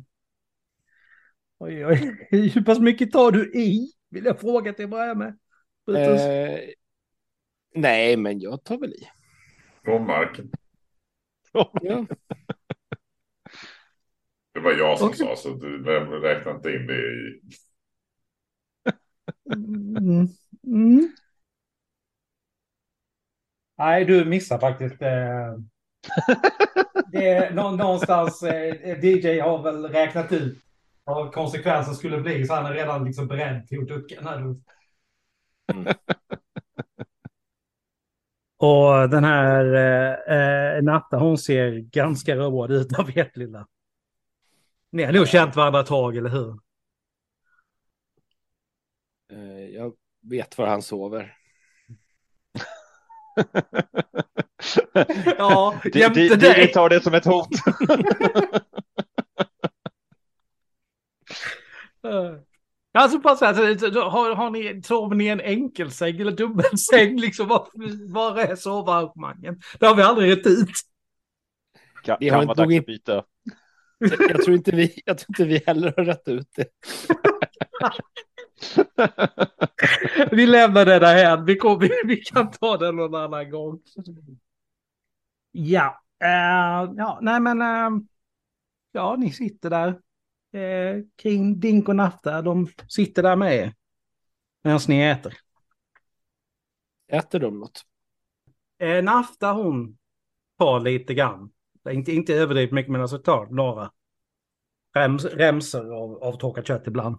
[1.58, 2.26] Oj, oj.
[2.30, 3.92] Hur pass mycket tar du i?
[4.10, 5.38] Vill jag fråga till att börja med.
[5.88, 6.58] Eh,
[7.74, 9.08] nej, men jag tar väl i.
[9.84, 10.50] Från marken.
[11.52, 12.06] Ja.
[14.56, 15.18] Det var jag som Okej.
[15.18, 15.84] sa så du
[16.20, 17.40] räknar inte in det i.
[19.54, 20.28] Mm.
[20.66, 21.08] Mm.
[23.78, 25.02] Nej, du missar faktiskt.
[25.02, 25.54] Eh,
[27.12, 30.58] det är nå- någonstans, eh, DJ har väl räknat ut
[31.04, 34.60] vad konsekvensen skulle bli, så han är redan liksom beredd till att ducka när du...
[35.72, 35.94] Mm.
[38.58, 43.66] Och den här eh, eh, Natta, hon ser ganska road ut av ert lilla.
[44.96, 46.58] Ni har nog känt varandra ett tag, eller hur?
[49.32, 49.92] Eh, jag
[50.30, 51.36] vet var han sover.
[55.38, 56.72] Ja, jämte du, du dig.
[56.72, 57.48] tar det som ett hot.
[62.04, 62.34] Eh,
[62.92, 67.16] Alltså bara så här, har, har ni, sover ni i en enkelsäng eller dubbelsäng?
[67.20, 67.68] Liksom, var,
[68.12, 69.60] var är sovarrangemangen?
[69.80, 70.70] Det har vi aldrig rätt ut.
[72.02, 73.24] Kan, kan vara dags att byta.
[73.98, 76.68] Jag, tror inte vi, jag tror inte vi heller har rätt ut det.
[80.30, 81.16] Vi lämnar det där
[81.80, 83.80] vi, vi, kan ta det någon annan gång.
[85.52, 87.90] Ja, eh, ja nej men eh,
[88.92, 89.88] ja, ni sitter där
[90.52, 92.42] eh, kring Dink och Nafta.
[92.42, 93.74] De sitter där med er
[94.64, 95.34] medan ni äter.
[97.08, 97.82] Äter de något?
[99.02, 99.98] Nafta hon
[100.58, 101.50] tar lite grann.
[101.92, 103.90] Inte, inte överdrivet mycket men alltså tar några
[104.94, 107.16] rems, remsor av, av torkat kött ibland.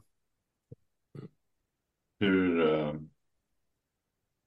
[2.19, 2.69] Hur.
[2.69, 2.93] Eh,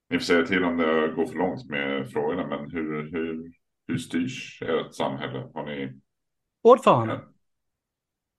[0.09, 3.53] ni får säga till om det går för långt med frågorna, men hur, hur,
[3.87, 5.51] hur styrs ert samhälle?
[5.55, 6.01] Har ni
[6.63, 7.21] Ordförande.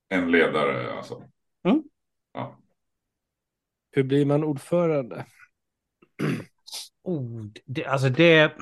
[0.09, 1.29] en, en ledare alltså?
[1.63, 1.83] Mm.
[2.33, 2.59] Ja.
[3.91, 5.25] Hur blir man ordförande?
[7.03, 8.53] Oh, det, alltså det...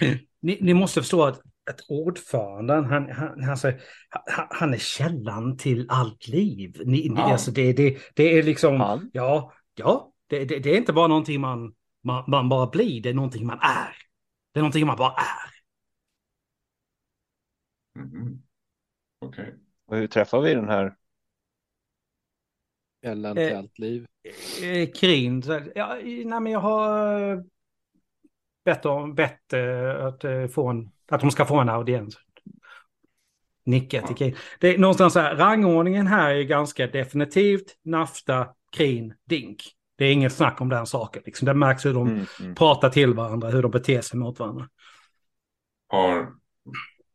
[0.40, 3.72] Ni, ni måste förstå att, att ordföranden, han, han, alltså,
[4.08, 6.76] han, han är källan till allt liv.
[6.84, 7.32] Ni, ni, Ja.
[7.32, 8.80] alltså det, det, det är liksom...
[8.80, 9.10] Han?
[9.12, 13.08] Ja, ja det, det, det är inte bara någonting man, man, man bara blir, det
[13.08, 13.96] är någonting man är.
[14.52, 15.50] Det är någonting man bara är.
[18.02, 18.42] Mhm.
[19.18, 19.54] Okej.
[19.86, 20.96] Och hur träffar vi den här?
[23.04, 23.48] Källan Eh.
[23.48, 24.06] till allt liv.
[24.62, 25.42] Eh, Krin,
[25.74, 27.40] ja, nej men jag har eh,
[28.70, 29.52] bett, om, bett
[30.00, 32.16] att, eh, få en, att de ska få en audiens.
[33.64, 34.36] Nicka till Krin.
[34.60, 39.62] Det är någonstans så här, rangordningen här är ganska definitivt Nafta, Krin, Dink.
[39.96, 41.22] Det är inget snack om den saken.
[41.26, 41.46] Liksom.
[41.46, 42.54] Det märks hur de Mm, mm.
[42.54, 44.68] pratar till varandra, hur de beter sig mot varandra.
[45.88, 46.32] Har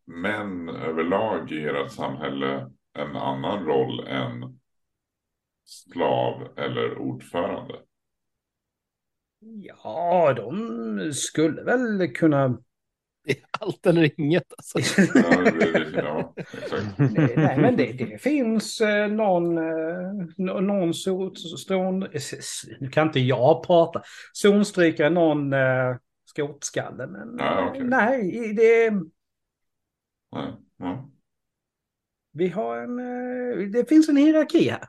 [0.06, 4.60] män överlag i ert samhälle en annan roll än
[5.66, 7.76] slav eller ordförande?
[9.46, 12.58] Ja, de skulle väl kunna...
[13.60, 14.80] Allt eller inget alltså.
[15.14, 16.88] Ja, det, det, ja exakt.
[17.08, 22.34] Nej, nej, men det, det finns eh, någon, eh, nå- någon sol, stån, eh, s-
[22.34, 24.02] s- nu kan inte jag prata,
[24.34, 27.86] zonstrykare, någon eh, skotskalle, men Ja, eh, okej.
[27.86, 28.92] nej, det,
[30.32, 31.10] Nej, ja.
[32.32, 34.84] vi har en, eh, det finns en hierarki här.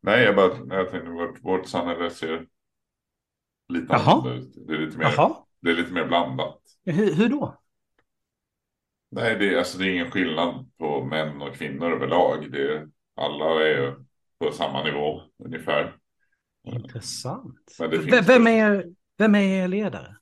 [0.00, 2.46] Nej, jag bara jag tänkte vårt, vårt samhälle ser
[3.68, 4.12] lite Jaha.
[4.12, 4.66] annorlunda ut.
[4.66, 6.60] Det är lite mer, Jaha, det är lite mer blandat.
[6.84, 7.60] hur, hur då?
[9.10, 12.52] Nej, det är, alltså, det är ingen skillnad på män och kvinnor överlag.
[12.52, 13.94] Det är, alla är
[14.38, 15.96] på samma nivå ungefär.
[16.66, 17.76] Intressant.
[17.80, 18.84] V- vem, är,
[19.18, 20.16] vem är er ledare?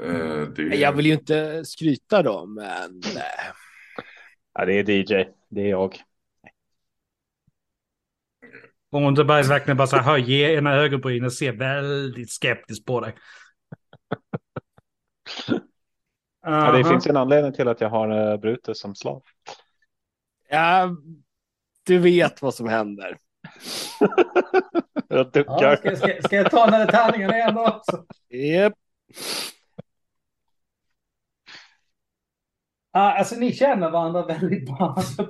[0.00, 3.52] Eh, det Jag vill ju inte skryta då, men eh,
[4.54, 5.28] Ja, det är DJ.
[5.48, 5.96] Det är jag.
[8.92, 13.14] Och Underberg verkligen bara så här höjer ena ögonbrynen och ser väldigt skeptiskt på dig.
[16.42, 19.22] Ja, det finns en anledning till att jag har uh, Brutus som slav.
[20.48, 20.96] ja,
[21.86, 23.18] du vet vad som händer.
[25.08, 25.76] Jag Ja, duckar.
[25.76, 28.04] ska, ska, ska jag ta den här tärningen igen också?
[28.30, 28.72] Yep.
[32.92, 34.94] Ja, alltså ni känner varandra väldigt bra.
[34.96, 35.22] Alltså,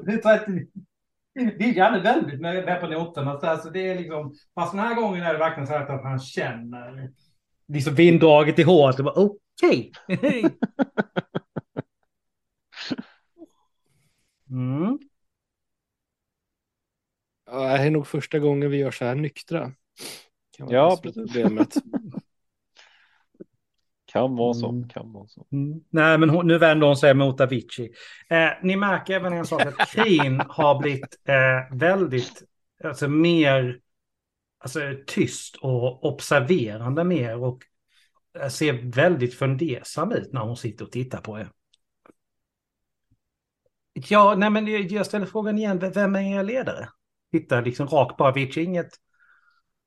[1.35, 3.41] det är väldigt med, med på noterna.
[3.41, 6.03] Så Alltså, det är liksom, fast den här gången är det verkligen så här att
[6.03, 7.11] han känner
[7.69, 8.99] liksom vinddraget i håret.
[8.99, 9.93] och bara, Okej.
[14.51, 14.99] Mm.
[17.47, 19.73] Ja, det är nog första gången vi gör så här nyktra.
[20.59, 21.33] Ja, precis.
[21.33, 21.75] Problemet.
[24.13, 24.69] Kan vara så.
[24.69, 24.89] Mm.
[24.89, 25.47] Kan vara så.
[25.53, 25.81] Mm.
[25.91, 27.93] Nej, men hon, nu vänder hon sig mot Avicii.
[28.31, 32.43] Eh, ni märker även en sak att Krin har blivit eh, väldigt,
[32.85, 33.81] alltså mer
[34.59, 37.59] alltså, tyst och observerande mer och
[38.39, 41.49] eh, ser väldigt fundersam ut när hon sitter och tittar på er.
[43.93, 46.89] Ja, nej men jag- ställer frågan igen, vem är er ledare?
[47.33, 48.91] Tittar liksom rakt på Avicii, inget...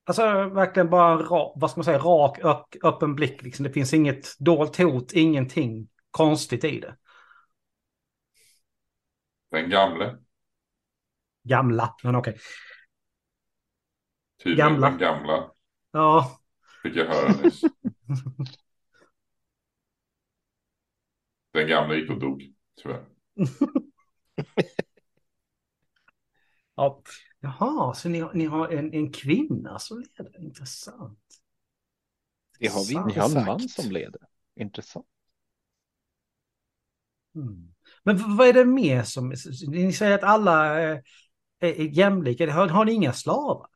[0.07, 2.39] Alltså verkligen bara en rak, vad ska man säga, rak,
[2.83, 3.41] öppen blick.
[3.41, 3.63] Liksom.
[3.63, 6.97] Det finns inget dolt hot, ingenting konstigt i det.
[9.51, 10.17] Den gamle.
[11.43, 12.37] Gamla, men okej.
[14.43, 14.89] Tydligen Gamla.
[14.89, 15.51] den gamla.
[15.91, 16.39] Ja,
[16.83, 17.61] Fick jag höra nyss.
[21.51, 22.53] Den gamla gick och dog.
[22.81, 23.05] Tyvärr.
[26.75, 27.01] ja.
[27.45, 31.19] Jaha, så ni, har- ni har en, en kvinna som ledare, intressant.
[32.60, 33.05] Det har vi Sant.
[33.05, 34.21] Ni inte har en man som leder.
[34.55, 35.05] Intressant.
[37.36, 37.73] Mm.
[38.03, 39.34] Men vad är det mer som...
[39.67, 40.99] Ni säger att alla eh,
[41.60, 42.51] är, är jämlika.
[42.53, 43.67] Har, har ni inga slavar?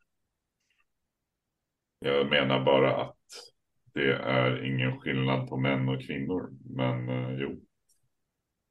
[1.98, 3.16] Jag menar bara att
[3.94, 6.50] det är ingen skillnad på män och kvinnor.
[6.64, 7.60] Men eh, jo,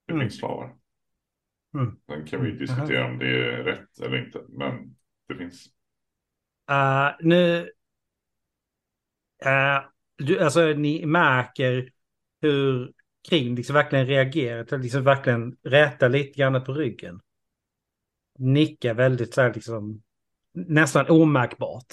[0.05, 0.23] det Mm.
[0.25, 0.78] finns slavar.
[1.73, 1.95] Mm.
[2.07, 4.41] Sen kan vi diskutera om det är rätt eller inte.
[4.49, 4.95] Men
[5.27, 5.65] det finns.
[6.69, 7.71] Eh, nu...
[9.45, 9.83] eh,
[10.17, 11.91] du, alltså ni märker
[12.41, 12.93] hur
[13.29, 14.77] Kring liksom verkligen reagerar.
[14.77, 17.21] Liksom verkligen rätar lite grann på ryggen.
[18.39, 20.03] Nickar väldigt så här liksom...
[20.53, 21.85] Nästan omärkbart.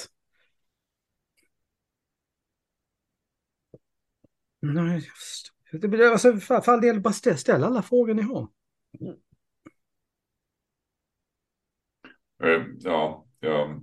[4.61, 6.13] Nej, jag förstår.
[6.13, 8.49] Alltså, för, all del, bara ställ, alla frågor ni har.
[12.79, 13.81] Ja, ja.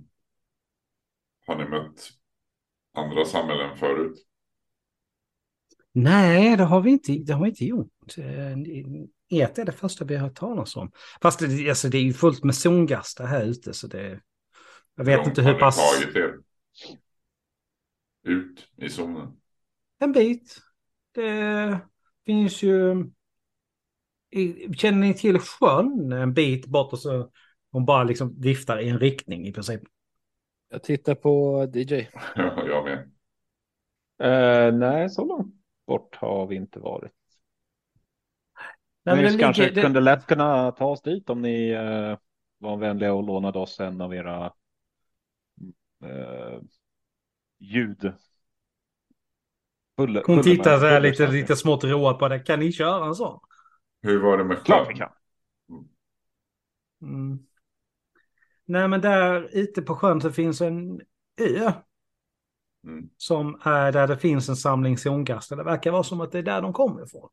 [1.46, 2.10] Har ni mött
[2.92, 4.26] andra samhällen förut?
[5.92, 8.18] Nej, det har vi inte, det har vi inte gjort.
[8.18, 8.56] Eh,
[9.30, 10.90] Ert är det första vi har hört talas om.
[11.22, 14.20] Fast det, alltså, det är ju fullt med zongastar här ute så det...
[14.96, 16.00] Jag vet Långt inte hur pass...
[16.00, 16.34] tagit er
[18.24, 19.28] ut i zonen?
[19.98, 20.58] En bit.
[21.14, 21.80] Det
[22.26, 23.04] finns ju...
[24.76, 27.30] Känner ni till sjön en bit bort och så
[27.74, 29.82] hon bara liksom viftar i en riktning i princip.
[30.70, 31.94] Jag tittar på DJ.
[32.36, 32.98] Ja, jag med.
[34.18, 35.54] Eh, nej, så långt
[35.86, 37.12] bort har vi inte varit.
[39.04, 42.18] Nej, men det kanske ligger, det, kunde lätt kunna ta oss dit om ni eh,
[42.58, 44.52] var vänliga och lånade oss en av era
[46.04, 46.60] eh,
[47.58, 48.12] ljud.
[49.96, 52.38] Buller, hon tittar så här lite, lite smått road på det.
[52.40, 53.40] Kan ni köra en sån?
[54.02, 54.98] Hur var det med Klart vi sjön?
[54.98, 55.10] kan.
[57.02, 57.46] Mm.
[58.66, 61.00] Nej, men där ute på sjön så finns en
[61.40, 61.72] ö
[62.86, 63.08] Mm.
[63.16, 65.56] som är där det finns en samling zongaster.
[65.56, 67.28] Det verkar vara som att det är där de kommer ifrån.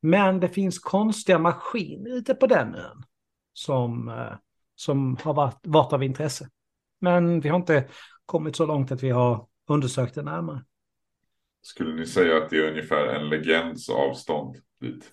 [0.00, 3.02] Men det finns konstiga maskiner ute på den ön
[3.52, 4.32] som, eh,
[4.74, 6.48] som har varit, varit av intresse.
[7.00, 7.88] Men vi har inte
[8.26, 10.64] kommit så långt att vi har undersökt det närmare.
[11.62, 15.10] Skulle ni säga att det är ungefär en legends avstånd dit?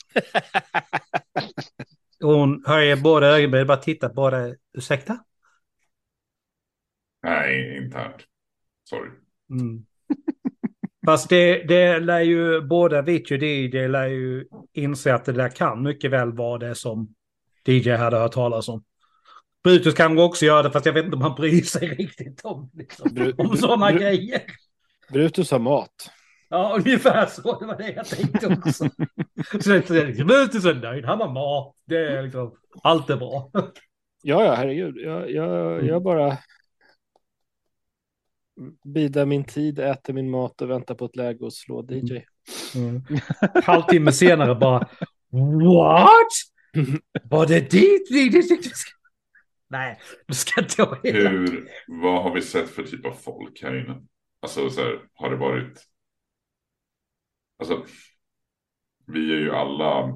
[2.24, 4.56] Och Hon höjer båda ögonbrynen, bara tittar på det.
[4.74, 5.20] Ursäkta?
[7.26, 8.16] Nej, internt.
[8.90, 9.10] Sorry.
[9.50, 9.86] Mm.
[11.06, 15.50] Fast det, det lär ju både Avicii och DJ lär ju inse att det där
[15.50, 17.16] kan mycket väl vara det som
[17.68, 18.84] DJ hade hört talas om.
[19.64, 22.70] Brutus kan också göra det fast jag vet inte om han bryr sig riktigt om,
[22.74, 24.42] liksom, om sådana Bru- grejer.
[25.12, 26.10] Brutus har mat.
[26.50, 27.60] Ja, ungefär så.
[27.60, 28.90] Det var det jag tänkte också.
[29.62, 31.76] så det är liksom, Brutus är nöjd, han har mat.
[31.86, 33.52] Det är liksom, allt är bra.
[34.24, 34.98] Ja, ja, herregud.
[34.98, 36.38] Jag, jag, jag bara
[38.84, 42.22] bidar min tid, äter min mat och väntar på ett läge att slå DJ.
[42.76, 43.02] Mm.
[43.64, 44.88] Halvtimme senare bara
[45.30, 46.32] What?
[47.30, 48.10] Var det dit.
[49.68, 51.32] Nej, du ska inte vara elak.
[51.32, 54.02] Hur, vad har vi sett för typ av folk här inne?
[54.40, 55.86] Alltså så här, har det varit...
[57.60, 57.86] Alltså,
[59.08, 60.16] vi är ju alla,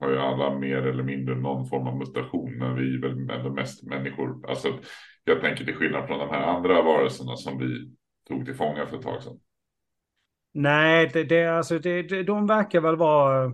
[0.00, 3.50] har ju alla mer eller mindre någon form av mutation, men vi är väl ändå
[3.52, 4.48] mest människor.
[4.50, 4.78] Alltså,
[5.24, 7.90] jag tänker till skillnad från de här andra varelserna som vi
[8.28, 9.38] tog till fånga för ett tag sedan.
[10.52, 13.52] Nej, det, det, alltså, det, det, de verkar väl vara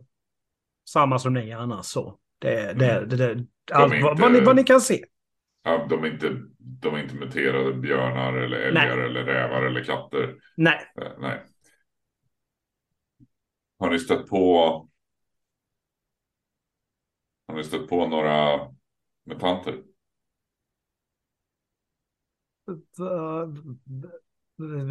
[0.89, 2.19] samma som ni annars så.
[2.39, 3.09] Det, det, Mm.
[3.09, 5.05] det, det, allt, är vad, inte- vad, ni, vad ni kan se.
[5.63, 10.35] Ja, de, är inte, de är inte muterade björnar eller älgar eller rävar eller katter.
[10.57, 11.43] Nej, Eh, Nej.
[13.79, 14.89] Har ni stött på
[17.55, 18.61] Har ni stött på några
[19.25, 19.83] mutanter?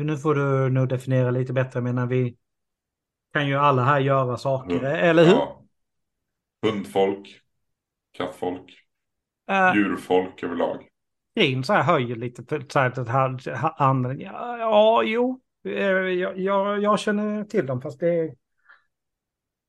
[0.03, 1.81] nu får du nog definiera lite bättre.
[1.81, 2.37] Menar vi
[3.33, 5.33] kan ju alla här göra saker, eller hur?
[5.33, 5.63] Ja.
[6.65, 7.41] Hundfolk,
[8.11, 8.73] kattfolk,
[9.51, 10.87] Uh, djurfolk överlag.
[11.35, 13.39] Grin så här höjer lite för att han,
[13.77, 18.35] han, ja, ja, jo, eh, jag, jag, jag känner till dem, fast det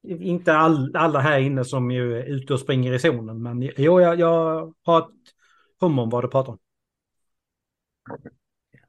[0.05, 4.01] inte all, alla här inne som ju är ute och springer i zonen, men jo,
[4.01, 5.15] jag, jag har ett
[5.81, 6.59] hum om vad du pratar om.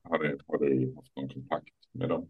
[0.04, 2.28] Har du, har du haft någon kontakt med dem?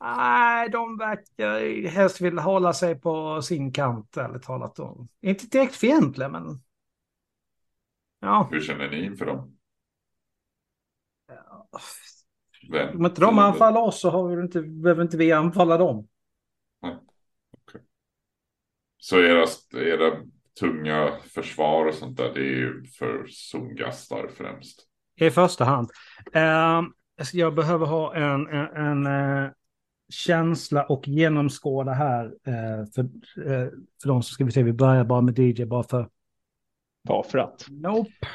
[0.00, 4.78] Nej, de verkar helst vilja hålla sig på sin kant, ärligt talat.
[4.78, 6.62] Och, inte direkt fientliga, men...
[8.20, 8.48] Ja.
[8.50, 9.56] Hur känner ni inför dem?
[12.94, 16.08] Om inte de anfaller oss så har vi inte, behöver inte vi anfalla dem.
[19.08, 20.16] Så era, era
[20.60, 24.86] tunga försvar och sånt där, det är ju för zongastar främst?
[25.20, 25.90] I första hand.
[26.36, 26.82] Uh,
[27.32, 29.50] jag behöver ha en, en, en uh,
[30.08, 32.24] känsla och genomskåda här.
[32.24, 33.70] Uh, för, uh,
[34.02, 36.08] för de så ska vi se, vi börjar bara med DJ bara för.
[37.02, 37.66] Varför att?
[37.70, 38.28] Nope.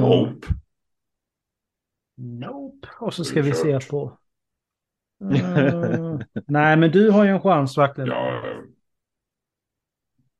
[0.00, 0.46] nope.
[2.16, 2.88] Nope.
[3.00, 4.18] Och så ska vi se på.
[6.46, 8.10] nej, men du har ju en chans verkligen.
[8.10, 8.42] Ja,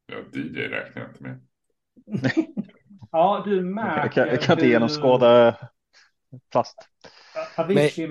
[0.06, 1.40] ja DJ räknar jag inte med.
[3.12, 4.00] Ja, du märker...
[4.00, 5.56] Jag kan, jag kan inte genomskåda
[6.52, 6.88] plast.
[7.56, 8.08] Avicii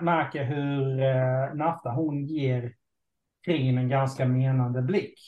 [0.00, 2.74] märker hur uh, Nafta, hon ger
[3.44, 5.20] Krin en ganska menande blick.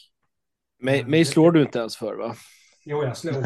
[0.79, 2.35] Mig, mig slår du inte ens för va?
[2.85, 3.35] Jo, jag slog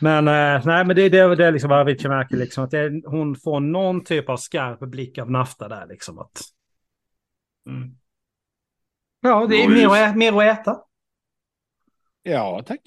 [0.00, 3.02] Men uh, nej, men det, det, det är liksom vad Avicii märker liksom att det,
[3.04, 6.40] hon får någon typ av skarp blick av Nafta där liksom att.
[7.68, 7.96] Mm.
[9.26, 10.80] Ja, det är mer, mer att äta.
[12.22, 12.80] Ja, tack.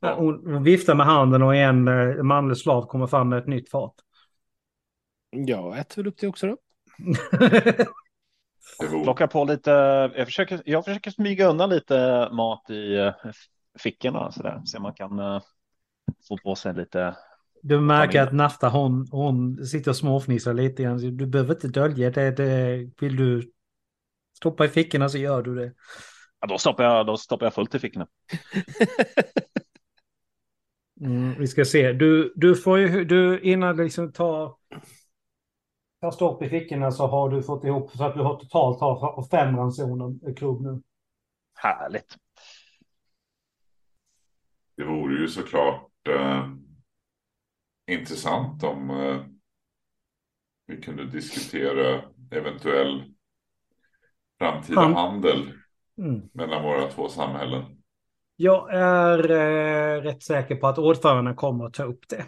[0.00, 0.14] Ja.
[0.14, 3.94] Hon viftar med handen och en uh, manlig slav kommer fram med ett nytt fat.
[5.30, 6.56] Jag äter väl upp det också då.
[9.04, 9.70] Plocka på lite,
[10.16, 13.12] jag försöker, jag försöker smyga undan lite mat i uh,
[13.78, 15.40] fickorna så där, så man kan uh,
[16.28, 17.16] få på sig lite.
[17.62, 21.16] Du märker att Nafta hon, hon sitter och småfnissar lite grann.
[21.16, 22.90] Du behöver inte dölja det, det.
[23.00, 23.52] Vill du
[24.38, 25.74] stoppa i fickorna så gör du det.
[26.40, 28.06] Ja, då stoppar jag, då stoppar jag fullt i fickorna.
[31.00, 31.92] mm, vi ska se.
[31.92, 34.54] Du, du får ju, du innan liksom tar,
[36.00, 39.28] tar stopp i fickorna så har du fått ihop så att du har totalt har
[39.30, 40.82] fem ransoner klubb nu.
[41.54, 42.16] Härligt.
[44.76, 46.48] Det vore ju såklart eh,
[47.86, 49.24] intressant om eh,
[50.66, 53.14] vi kunde diskutera eventuell
[54.38, 54.94] framtida Han...
[54.94, 55.52] handel
[55.98, 56.28] mm.
[56.32, 57.64] mellan våra två samhällen.
[58.36, 62.24] Jag är eh, rätt säker på att ordföranden kommer att ta upp det.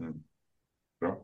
[0.00, 0.14] Mm.
[1.00, 1.22] Bra.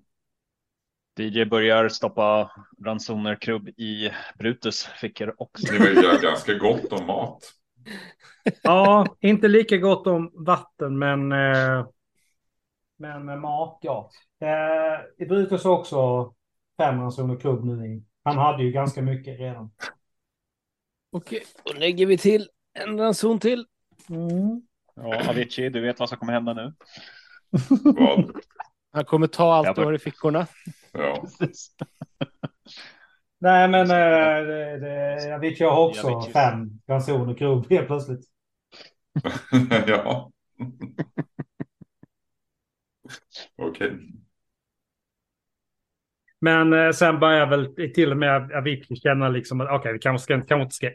[1.19, 2.51] DJ börjar stoppa
[2.85, 5.73] ransonerkrubb i Brutus fickor också.
[5.73, 7.53] Det var ju ganska gott om mat.
[8.63, 11.87] ja, inte lika gott om vatten, men, eh,
[12.97, 14.11] men med mat, ja.
[14.41, 16.33] Eh, I Brutus också
[16.77, 18.05] fem ransonerkrubb nu i.
[18.25, 19.71] Han hade ju ganska mycket redan.
[21.11, 23.67] Okej, då lägger vi till en ranson till.
[24.09, 24.63] Mm.
[24.95, 26.75] Ja, Avicii, du vet vad som kommer hända nu.
[27.85, 28.41] Vad?
[28.93, 30.47] Han kommer ta allt du har i fickorna.
[30.93, 31.25] Ja.
[33.39, 36.33] Nej, men äh, det, det, Avicii har också Avicii.
[36.33, 38.25] fem ransoner krubb helt plötsligt.
[39.87, 40.33] ja.
[43.57, 43.87] Okej.
[43.87, 43.99] Okay.
[46.45, 49.99] Men eh, sen börjar väl till och med Avicii känna liksom att okej, okay, vi
[49.99, 50.91] kanske, ska, kanske inte ska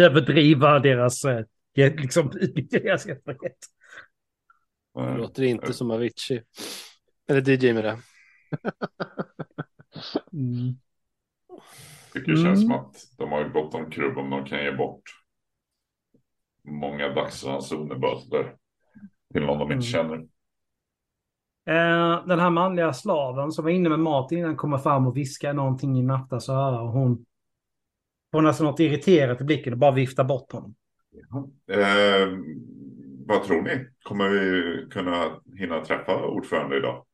[0.00, 2.30] överdriva deras, eh, liksom,
[2.70, 3.56] deras erfarenhet.
[4.94, 6.42] Det låter inte som Avicii.
[7.28, 7.90] Eller DJ med det.
[10.32, 10.74] mm.
[12.12, 12.56] Tycker det känns mm.
[12.56, 15.02] som att de har ju gott om krubb om de kan ge bort
[16.68, 18.56] många dagsransoner.
[19.32, 19.82] Till någon de inte mm.
[19.82, 20.26] känner.
[21.66, 25.52] Eh, den här manliga slaven som var inne med mat innan kommer fram och viskar
[25.52, 26.80] någonting i Nattas öra.
[26.80, 27.24] Och hon
[28.32, 30.74] får nästan alltså något irriterat i blicken och bara viftar bort honom.
[31.70, 32.28] Eh,
[33.26, 33.86] vad tror ni?
[34.02, 37.04] Kommer vi kunna hinna träffa ordförande idag?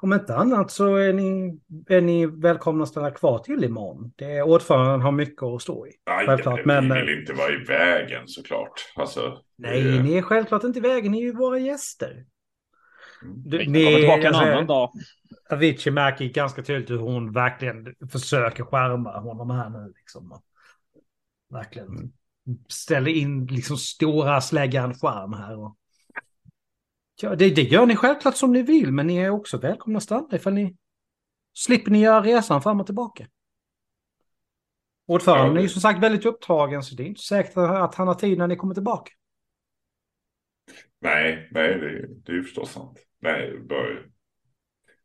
[0.00, 1.58] Om inte annat så är ni,
[1.88, 4.12] är ni välkomna att stanna kvar till imorgon.
[4.16, 5.90] Det, ordföranden har mycket att stå i.
[6.06, 6.60] Nej, självklart.
[6.60, 8.92] Vi men, vill inte vara i vägen såklart.
[8.96, 10.02] Alltså, nej, det...
[10.02, 11.12] ni är självklart inte i vägen.
[11.12, 12.24] Ni är ju våra gäster.
[13.22, 13.42] Mm.
[13.44, 14.90] Du, vi kommer tillbaka en annan dag.
[15.50, 19.92] Avicii märker ganska tydligt hur hon verkligen försöker skärma honom här nu.
[19.96, 20.42] Liksom.
[21.50, 22.10] Verkligen mm.
[22.68, 25.58] ställer in liksom stora släggan skärm här.
[25.58, 25.76] Och...
[27.20, 30.02] Ja, det, det gör ni självklart som ni vill, men ni är också välkomna att
[30.02, 30.76] stanna ifall ni
[31.54, 33.26] slipper ni göra resan fram och tillbaka.
[35.06, 38.14] Ordföranden är ju som sagt väldigt upptagen, så det är inte säkert att han har
[38.14, 39.12] tid när ni kommer tillbaka.
[41.00, 42.98] Nej, nej, det, det är ju förstås sant.
[43.20, 44.08] Nej, bör,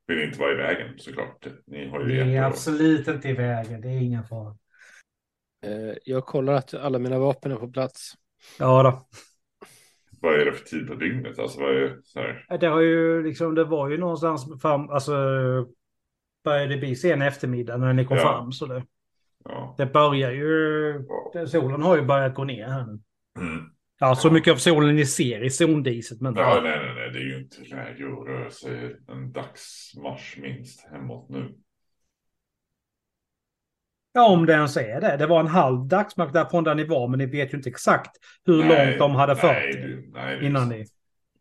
[0.08, 1.48] vill inte vara i vägen såklart.
[1.66, 4.58] Ni har ju Det är absolut inte i vägen, det är ingen fara.
[5.66, 8.14] Eh, Jag kollar att alla mina vapen är på plats.
[8.60, 9.08] Ja då.
[10.22, 11.40] Vad är det för tid på dygnet?
[11.40, 12.58] Alltså vad är så här?
[12.60, 15.14] Det har ju liksom, det var ju någonstans fram, alltså
[16.44, 18.24] började bli sen eftermiddag när ni kom Ja.
[18.24, 18.52] fram.
[18.52, 18.84] Så det,
[19.46, 19.76] Ja.
[19.78, 20.46] det börjar ju,
[21.34, 21.46] Ja.
[21.48, 23.00] solen har ju börjat gå ner här nu.
[23.42, 23.64] Mm.
[24.00, 26.22] Ja, så mycket av solen ni ser i zondiset.
[26.22, 30.38] Men Ja, nej, nej, nej, det är ju inte läge att röra sig en dagsmarsch
[30.42, 31.56] minst hemåt nu.
[34.18, 35.18] Ja, om det ens är det.
[35.18, 38.12] Det var en halv dagsmark därifrån där ni var, men ni vet ju inte exakt
[38.46, 39.54] hur Nej, långt de hade nej, fört
[40.14, 40.86] nej, är innan ni...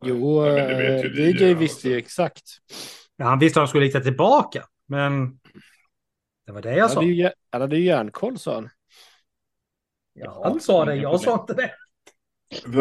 [0.05, 1.61] Jo, Nej, eh, DJ alltså.
[1.61, 2.43] visste ju exakt.
[3.17, 5.39] Ja, han visste att han skulle hitta tillbaka, men...
[6.47, 7.03] Det var det jag Han sa.
[7.03, 8.69] ju, han hade ju järnkoll sa han.
[10.13, 11.73] Ja, han sa det, jag sa inte det.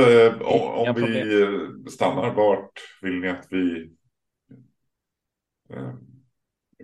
[0.01, 3.91] Eh, Om, vi stannar, vart vill ni att vi
[5.73, 5.93] eh,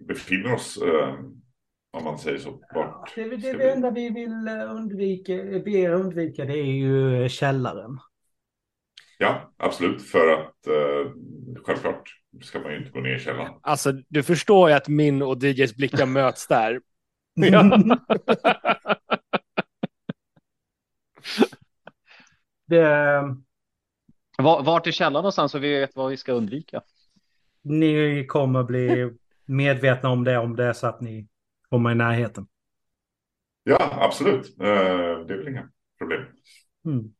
[0.08, 0.80] befinner oss?
[1.94, 2.60] Eh, om man säger så.
[2.76, 3.70] Vart Det, det, det vi?
[3.70, 7.98] enda vi vill eh, undvika, be er undvika, det är ju källaren.
[9.18, 10.02] Ja, absolut.
[10.08, 11.12] För att eh,
[11.66, 12.10] självklart
[12.42, 13.54] ska man ju inte gå ner i källaren.
[13.62, 16.82] Alltså, du förstår ju att min och DJs blickar möts där.
[17.34, 17.64] Ja.
[22.66, 23.36] det,
[24.38, 26.82] Var- Vart är källan någonstans så vi vet vad vi ska undvika?
[27.64, 29.12] ni kommer bli
[29.46, 31.28] medvetna om det om det är så att ni
[31.72, 32.48] kommer i närheten.
[33.64, 34.60] Ja, absolut.
[34.60, 34.66] Eh,
[35.28, 36.24] det är väl inga problem.
[36.86, 37.14] Mm.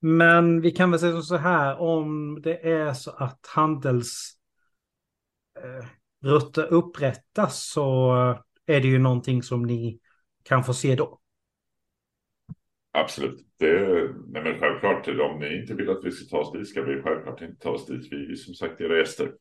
[0.00, 4.38] Men vi kan väl säga så här, om det är så att handels
[5.58, 5.86] eh,
[6.70, 8.12] upprättas så
[8.66, 10.00] är det ju någonting som ni
[10.42, 11.20] kan få se då.
[12.92, 13.46] Absolut.
[13.56, 13.88] Det,
[14.28, 17.02] nej men självklart, om ni inte vill att vi ska ta oss dit ska vi
[17.02, 18.12] självklart inte ta oss dit.
[18.12, 19.34] Vi är som sagt era gäster.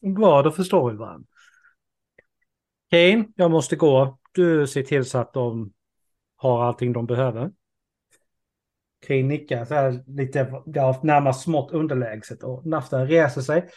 [0.00, 1.28] Bra, då förstår vi varandra.
[2.94, 4.18] Kane, jag måste gå.
[4.32, 5.72] Du ser till så att de
[6.36, 7.52] har allting de behöver.
[9.06, 13.68] Kane nickar så här lite, ja, närmast smått underlägset och Nafta reser sig.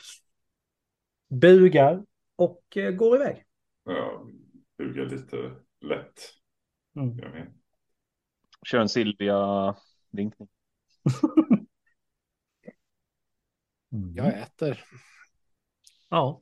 [1.29, 2.05] Bugar
[2.35, 3.45] och eh, går iväg.
[3.83, 4.27] Ja,
[4.77, 5.51] bugar lite
[5.81, 6.33] lätt.
[6.95, 7.19] Mm.
[7.19, 7.53] Jag med.
[8.65, 10.47] Kör en Silvia-vinkning.
[13.91, 14.13] Mm.
[14.15, 14.83] Jag äter.
[16.09, 16.41] Ja.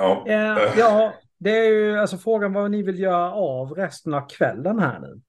[0.00, 4.28] Ja, Eh, ja, det är ju alltså frågan vad ni vill göra av resten av
[4.28, 5.20] kvällen här nu.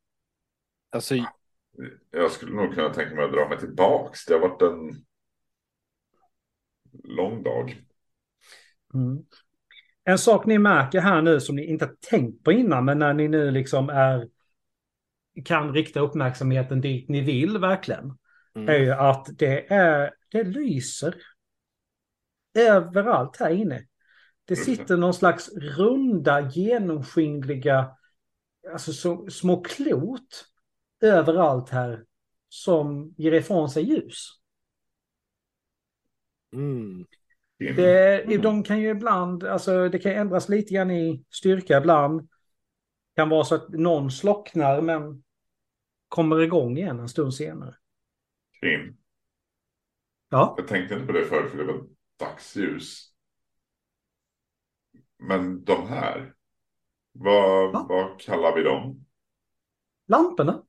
[0.92, 1.16] Alltså,
[2.12, 4.26] jag skulle nog kunna tänka mig att dra mig tillbaks.
[4.26, 5.06] Det har varit en
[7.04, 7.82] lång dag.
[8.94, 9.24] Mm.
[10.04, 13.28] En sak ni märker här nu som ni inte tänkt på innan, men när ni
[13.28, 14.28] nu liksom är
[15.46, 18.18] kan rikta uppmärksamheten dit ni vill verkligen,
[18.54, 18.84] är mm.
[18.84, 21.16] ju att det är, det lyser
[22.54, 23.86] överallt här inne.
[24.52, 24.62] Det det.
[24.62, 27.92] sitter någon slags runda, genomskinliga,
[28.74, 30.46] alltså så, små klot
[31.02, 32.06] överallt här
[32.50, 34.28] som ger ifrån sig ljus.
[36.54, 37.06] Mm.
[37.58, 38.38] Det.
[38.38, 42.30] De kan ju ibland, alltså det kan ändras lite grann i styrka ibland.
[43.16, 45.24] Kan vara så att någon slocknar men
[46.08, 47.76] kommer igång igen en stund senare.
[48.62, 48.98] In.
[50.30, 51.84] Ja, Jag tänkte inte på det förut för det var
[52.20, 53.11] dagsljus.
[55.22, 56.34] Men de här.
[57.12, 57.86] Vad, Ja.
[57.90, 59.06] vad kallar vi dem?
[60.08, 60.64] lamporna.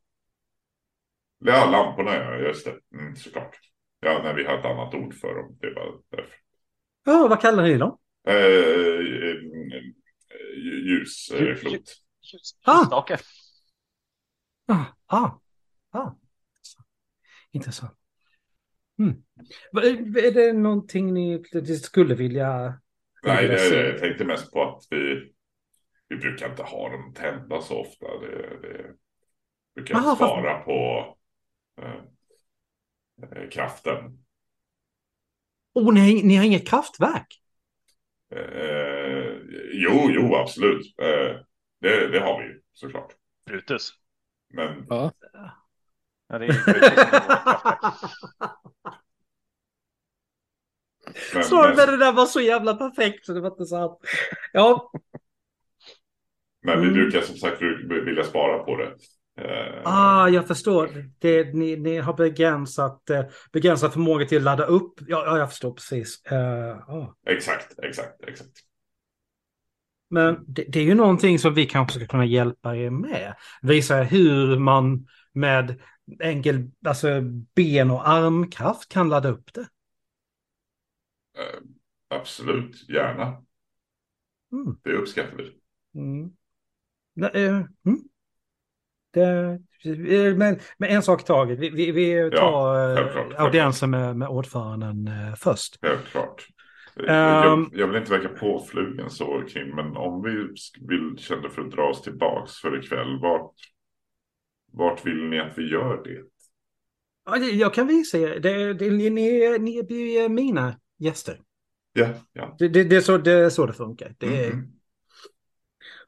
[1.38, 2.80] Ja, lamporna ja, just det.
[2.98, 3.56] Mm, såklart.
[4.00, 5.58] Ja, nej, vi har ett annat ord för dem.
[5.60, 6.34] Det var därför.
[7.04, 7.98] Ja, vad kallar ni dem?
[8.26, 9.36] Eh, eh,
[10.86, 11.72] ljus, eh, klot.
[12.64, 12.80] Ah.
[12.82, 13.18] Ljusstake.
[14.66, 15.30] Ah, ah,
[15.90, 16.10] ah.
[17.50, 17.98] Intressant.
[18.98, 19.22] Mm.
[19.72, 21.44] Va- Är det någonting ni
[21.82, 22.80] skulle vilja...
[23.24, 25.32] Nej, det, jag tänkte mest på att vi,
[26.08, 28.06] vi brukar inte ha dem tända så ofta.
[28.18, 28.94] Det, det
[29.74, 31.06] brukar Aha, spara på
[31.82, 34.18] eh, kraften.
[35.74, 37.42] Oh, ni, har- ni har inget kraftverk?
[38.30, 39.32] Eh,
[39.72, 40.86] jo, jo, absolut.
[40.98, 41.36] Eh,
[41.80, 43.12] det, det har vi ju såklart.
[43.46, 43.92] Brutus.
[44.54, 45.12] Men Ja.
[46.28, 48.02] Ja, det är ju Brutus som är vårt kraftverk.
[51.34, 53.98] Men, Sorry, men det där var så jävla perfekt så det var inte sant.
[54.52, 54.90] Ja,
[56.64, 56.94] men vi Mm.
[56.94, 57.62] brukar som sagt
[58.06, 58.94] vilja spara på det.
[59.40, 60.88] Eh, Ah, jag förstår.
[61.18, 64.94] Det, ni, ni har begränsat, eh, begränsat förmåga till att ladda upp.
[65.00, 66.24] Ja, ja jag förstår precis.
[66.24, 67.14] Eh, ah.
[67.26, 68.50] Exakt, exakt, exakt.
[70.10, 73.34] Men det, det är ju någonting som vi kanske ska kunna hjälpa er med.
[73.62, 75.80] Visa hur man med
[76.20, 77.20] enkel alltså
[77.54, 79.66] ben och armkraft kan ladda upp det.
[81.38, 81.60] Eh,
[82.08, 83.42] absolut, gärna.
[84.52, 84.76] Mm.
[84.82, 85.52] Det uppskattar vi.
[86.00, 86.30] Mm.
[87.14, 87.54] Det, eh,
[87.86, 87.98] mm.
[89.12, 91.58] det, eh, men, men en sak i taget.
[91.58, 95.78] Vi, vi, vi tar eh, självklart, audiensen med, med ordföranden först.
[95.82, 96.48] Självklart.
[96.96, 97.06] Ehm.
[97.08, 100.30] jag, jag vill inte verka påflugen så Kim, men om vi
[100.80, 103.54] vill känna för att dra oss tillbaks för ikväll, vart,
[104.72, 106.22] vart vill ni att vi gör det?
[107.24, 108.40] Ja, det- Jag kan visa er.
[108.40, 111.40] Det, det, ni, ni, ni blir mina gäster.
[111.92, 112.56] Ja, ja.
[112.58, 114.14] Det, det, det, är, så, det är så det funkar.
[114.18, 114.72] Det är, Mhm.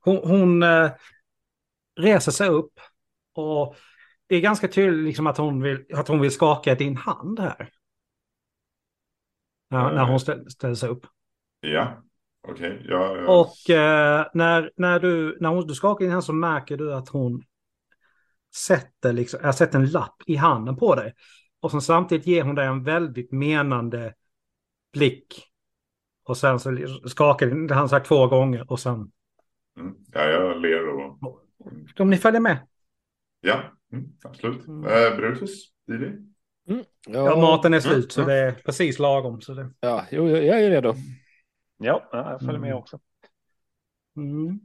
[0.00, 0.90] Hon, hon eh,
[1.96, 2.80] reser sig upp
[3.34, 3.76] och
[4.26, 7.70] det är ganska tydligt liksom att, hon vill, att hon vill skaka din hand här.
[9.68, 11.06] Ja, när hon ställ, ställer sig upp.
[11.60, 12.02] Ja,
[12.48, 12.86] okej.
[12.88, 13.40] Ja, ja.
[13.40, 17.08] Och eh, när, när, du, när hon, du skakar din hand så märker du att
[17.08, 17.42] hon
[18.54, 21.14] sätter, liksom, jag sätter en lapp i handen på dig.
[21.60, 24.14] Och sen samtidigt ger hon dig en väldigt menande
[24.94, 25.44] blick.
[26.24, 26.70] Och sen så
[27.70, 29.10] hand så här två gånger och sen...
[29.78, 29.94] Mm.
[30.12, 31.18] ja, jag ler och...
[31.98, 32.68] Om ni följer med.
[33.40, 34.66] Ja, mm, absolut.
[34.66, 34.84] Mm.
[34.84, 36.12] Eh, Brutus, Didi?
[37.06, 38.34] Ja, maten är slut Mm, så mm.
[38.34, 39.40] det är precis lagom.
[39.40, 39.70] Så det...
[39.80, 40.94] Ja, jo, jag är redo.
[41.76, 42.78] Ja, ja, jag följer med Mm.
[42.78, 43.00] också.
[44.16, 44.60] Mm.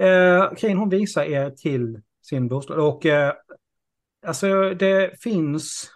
[0.00, 3.32] Eh, Kane hon visar er till sin bostad och eh,
[4.26, 5.90] alltså det finns,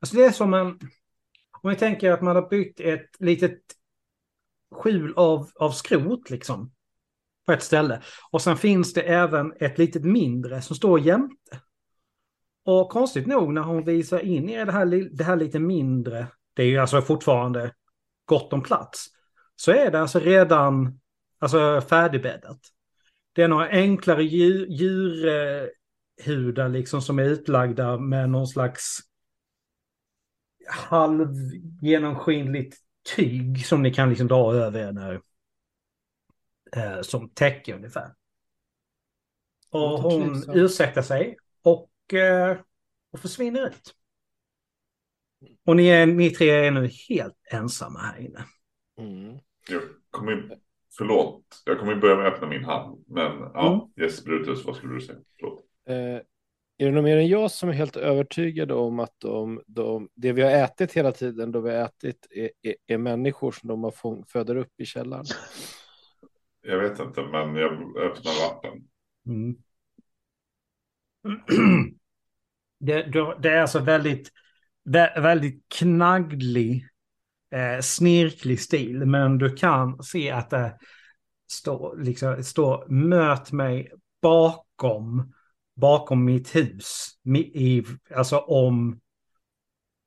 [0.00, 0.78] alltså det är som en,
[1.62, 3.58] om vi tänker att man har byggt ett litet
[4.74, 6.72] skjul av, av skrot liksom
[7.46, 11.60] på ett ställe och sen finns det även ett litet mindre som står jämte.
[12.64, 16.62] Och konstigt nog när hon visar in i det här, det här lite mindre, det
[16.62, 17.72] är ju alltså fortfarande
[18.24, 19.06] gott om plats,
[19.56, 21.00] så är det alltså redan
[21.38, 22.60] alltså färdigbäddat.
[23.32, 29.07] Det är några enklare djur, djurhudar liksom som är utlagda med någon slags
[30.68, 31.34] halv
[31.80, 32.76] genomskinligt
[33.16, 35.20] tyg som ni kan liksom dra över er när,
[36.76, 38.14] eh, som täcke ungefär.
[39.70, 42.56] Och hon ursäktar sig och, eh,
[43.12, 43.94] och försvinner ut.
[45.64, 48.44] Och ni, är, ni tre är nu helt ensamma här inne.
[48.98, 49.38] Mm.
[49.68, 50.58] Jag kommer.
[50.96, 53.04] Förlåt, jag kommer börja med att öppna min hand.
[53.06, 55.18] Men ja, yes, Brutus, vad skulle du säga?
[55.38, 55.64] Förlåt.
[55.88, 56.22] Eh,
[56.78, 60.32] är det någon mer än jag som är helt övertygad om att de, de, det
[60.32, 63.84] vi har ätit hela tiden, då vi har ätit, är, är, är människor som de
[63.84, 65.24] har fång, föder upp i källaren?
[66.62, 68.88] Jag vet inte, men jag öppnar lappen.
[69.26, 69.56] Mm.
[72.80, 73.02] Det,
[73.42, 74.32] det är alltså väldigt,
[74.88, 76.88] vä- väldigt knagglig,
[77.50, 79.06] eh, snirklig stil.
[79.06, 80.78] Men du kan se att det
[81.52, 85.34] står, liksom, det står möt mig bakom,
[85.78, 87.06] bakom mitt hus.
[87.36, 89.00] I, alltså om,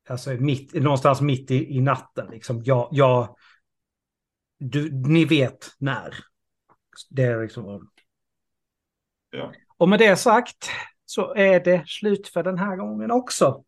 [0.10, 2.28] alltså mitt, någonstans mitt i, i natten.
[2.32, 2.62] Liksom.
[2.64, 3.36] Jag, jag,
[4.58, 6.16] du, ni vet när.
[7.10, 7.90] Det är liksom...
[9.30, 9.54] Ja.
[9.78, 10.70] Och med det sagt
[11.06, 13.64] så är det slut för den här gången också.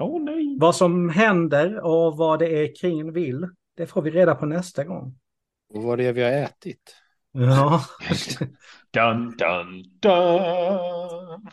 [0.00, 0.56] Åh nej.
[0.60, 4.84] Vad som händer och vad det är Krin vill, det får vi reda på nästa
[4.84, 5.18] gång.
[5.68, 6.94] Och vad det är vi har ätit?
[7.32, 7.84] Ja.
[8.90, 11.48] Dun, dun, dun.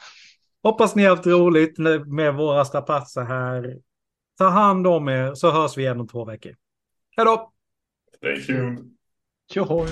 [0.64, 3.80] Hoppas ni har haft roligt med våra strapatser här.
[4.38, 6.56] Ta hand om er så hörs vi igen om två veckor.
[7.18, 7.52] Hej då!
[8.18, 8.92] Stay tuned.
[9.54, 9.88] Tjohoj.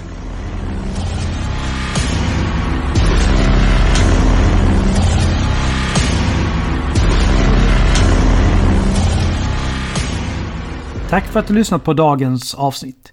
[11.10, 13.13] Tack för att du lyssnat på dagens avsnitt.